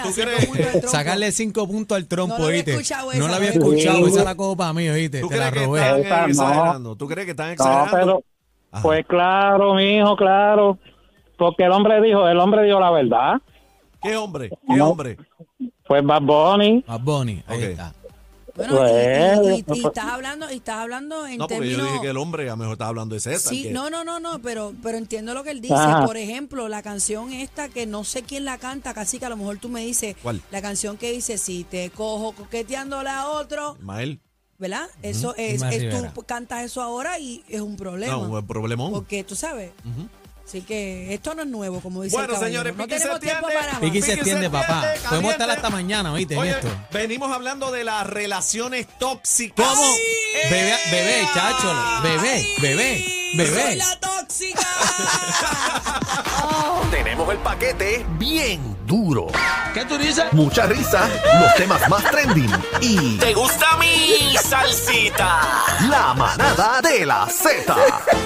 tú 0.04 0.12
crees? 0.14 0.50
tronco. 0.72 0.88
Sacarle 0.88 1.32
cinco 1.32 1.68
puntos 1.68 1.96
al 1.98 2.08
trompo, 2.08 2.34
No 2.34 2.40
lo 2.40 2.46
había 2.48 2.58
¿oíste? 2.58 2.72
escuchado 2.72 3.12
No 3.14 3.28
la 3.28 3.36
había 3.38 3.50
escuchado, 3.52 3.98
Sí. 4.06 4.12
esa 4.12 4.24
la 4.24 4.36
copa 4.36 4.64
para 4.64 4.74
mí, 4.74 4.90
¿oíste? 4.90 5.22
¿Tú 5.22 5.30
Te 5.30 5.38
la 5.38 5.50
crees 5.52 5.68
que 5.68 5.68
robé. 5.68 6.02
están 6.02 6.22
no. 6.24 6.28
exagerando? 6.28 6.96
¿Tú 6.96 7.08
crees 7.08 7.26
que 7.26 7.32
están 7.32 7.48
No, 7.48 7.54
exagerando? 7.54 7.92
pero, 7.98 8.24
Ajá. 8.72 8.82
pues 8.84 9.06
claro, 9.06 9.74
mi 9.76 9.98
hijo, 9.98 10.16
claro. 10.18 10.78
Porque 11.38 11.64
el 11.64 11.72
hombre 11.72 12.02
dijo, 12.02 12.28
el 12.28 12.40
hombre 12.40 12.64
dijo 12.64 12.80
la 12.80 12.92
verdad. 12.92 13.36
¿Qué 14.02 14.18
hombre? 14.18 14.50
¿Qué 14.50 14.76
No. 14.76 14.90
hombre? 14.90 15.18
Pues 15.88 16.04
Bad 16.04 16.22
Bunny. 16.24 16.84
Bad 16.88 17.00
Bunny, 17.02 17.44
ahí 17.48 17.58
Ok. 17.58 17.64
está. 17.70 17.94
Bueno, 18.56 18.74
y- 18.76 18.78
Pues, 18.78 19.40
y, 19.68 19.74
y- 19.74 19.80
y 19.82 19.86
estás 19.88 20.06
hablando, 20.06 20.52
y 20.52 20.56
estás 20.58 20.76
hablando 20.78 21.26
en 21.26 21.38
No, 21.38 21.48
porque 21.48 21.56
términos. 21.70 21.78
yo 21.80 21.86
dije 21.86 22.02
que 22.02 22.10
el 22.10 22.18
hombre 22.18 22.44
a 22.48 22.52
lo 22.52 22.58
mejor 22.58 22.74
estaba 22.74 22.90
hablando 22.90 23.16
de 23.16 23.22
César. 23.22 23.54
Sí, 23.54 23.64
que- 23.64 23.72
no, 23.72 23.90
no, 23.90 24.04
no, 24.04 24.20
no, 24.20 24.40
pero, 24.42 24.74
pero 24.84 24.98
entiendo 24.98 25.34
lo 25.34 25.44
que 25.44 25.52
él 25.52 25.62
dice. 25.62 25.74
Ajá. 25.74 26.06
Por 26.06 26.18
ejemplo, 26.18 26.68
la 26.68 26.82
canción 26.82 27.32
esta 27.34 27.70
que 27.70 27.86
no 27.86 28.04
sé 28.04 28.24
quién 28.24 28.46
la 28.46 28.58
canta, 28.58 28.94
casi 28.94 29.20
que 29.20 29.26
a 29.26 29.30
lo 29.30 29.38
mejor 29.38 29.58
tú 29.58 29.70
me 29.70 29.82
dices. 29.86 30.16
¿Cuál? 30.22 30.42
La 30.52 30.62
canción 30.62 30.98
que 30.98 31.12
dice, 31.12 31.38
si 31.38 31.64
te 31.64 31.90
cojo 31.92 32.34
coqueteándole 32.34 33.10
a 33.10 33.28
otro, 33.28 33.76
Ismael. 33.80 34.20
¿verdad? 34.58 34.88
Eso 35.02 35.34
es, 35.38 35.62
es- 35.64 36.14
tú 36.14 36.22
cantas 36.24 36.64
eso 36.64 36.82
ahora 36.82 37.18
y 37.20 37.44
es 37.50 37.62
un 37.62 37.78
problema. 37.78 38.14
No, 38.14 38.22
un 38.38 38.46
problemón. 38.48 38.92
porque 38.92 39.24
tú 39.24 39.36
sabes. 39.36 39.72
Ujú. 39.86 40.08
Así 40.52 40.64
que 40.64 41.14
esto 41.14 41.34
no 41.34 41.44
es 41.44 41.48
nuevo, 41.48 41.80
como 41.80 42.02
dice 42.02 42.14
Bueno, 42.18 42.34
el 42.34 42.40
señores, 42.42 42.76
no 42.76 42.84
Piqui 42.84 42.96
se 42.96 43.00
tenemos 43.04 43.22
tiempo 43.22 43.46
entiende. 43.48 43.60
para 43.62 43.72
más. 43.72 43.80
Piqui 43.82 44.02
se 44.02 44.02
Piqui 44.02 44.06
se 44.06 44.14
extiende, 44.20 44.50
papá. 44.50 44.74
entiende, 44.84 45.08
Podemos 45.08 45.32
estar 45.32 45.48
caliente. 45.48 45.66
hasta 45.66 45.70
mañana, 45.70 46.14
en 46.20 46.44
esto. 46.44 46.68
venimos 46.92 47.32
hablando 47.32 47.72
de 47.72 47.86
las 47.86 48.06
relaciones 48.06 48.86
tóxicas. 49.00 49.66
¿Cómo? 49.66 49.96
Bebé, 50.50 50.76
bebé, 50.92 51.28
chacho, 51.34 51.74
bebé, 52.04 52.46
bebé, 52.62 53.06
¡Soy 53.34 53.38
bebé. 53.38 53.76
la 53.78 53.98
tóxica! 54.02 54.60
Tenemos 56.92 57.30
el 57.32 57.38
paquete 57.38 58.06
bien 58.20 58.76
duro. 58.86 59.28
¿Qué 59.74 59.86
tú 59.86 59.98
dices? 59.98 60.26
Mucha 60.34 60.66
risa, 60.66 61.08
los 61.42 61.56
temas 61.56 61.88
más 61.90 62.04
trending 62.12 62.52
y 62.82 63.18
¿Te 63.18 63.34
gusta 63.34 63.78
mi 63.78 64.36
salsita? 64.38 65.42
la 65.90 66.14
manada 66.14 66.82
de 66.82 67.06
la 67.06 67.26
Z. 67.28 67.74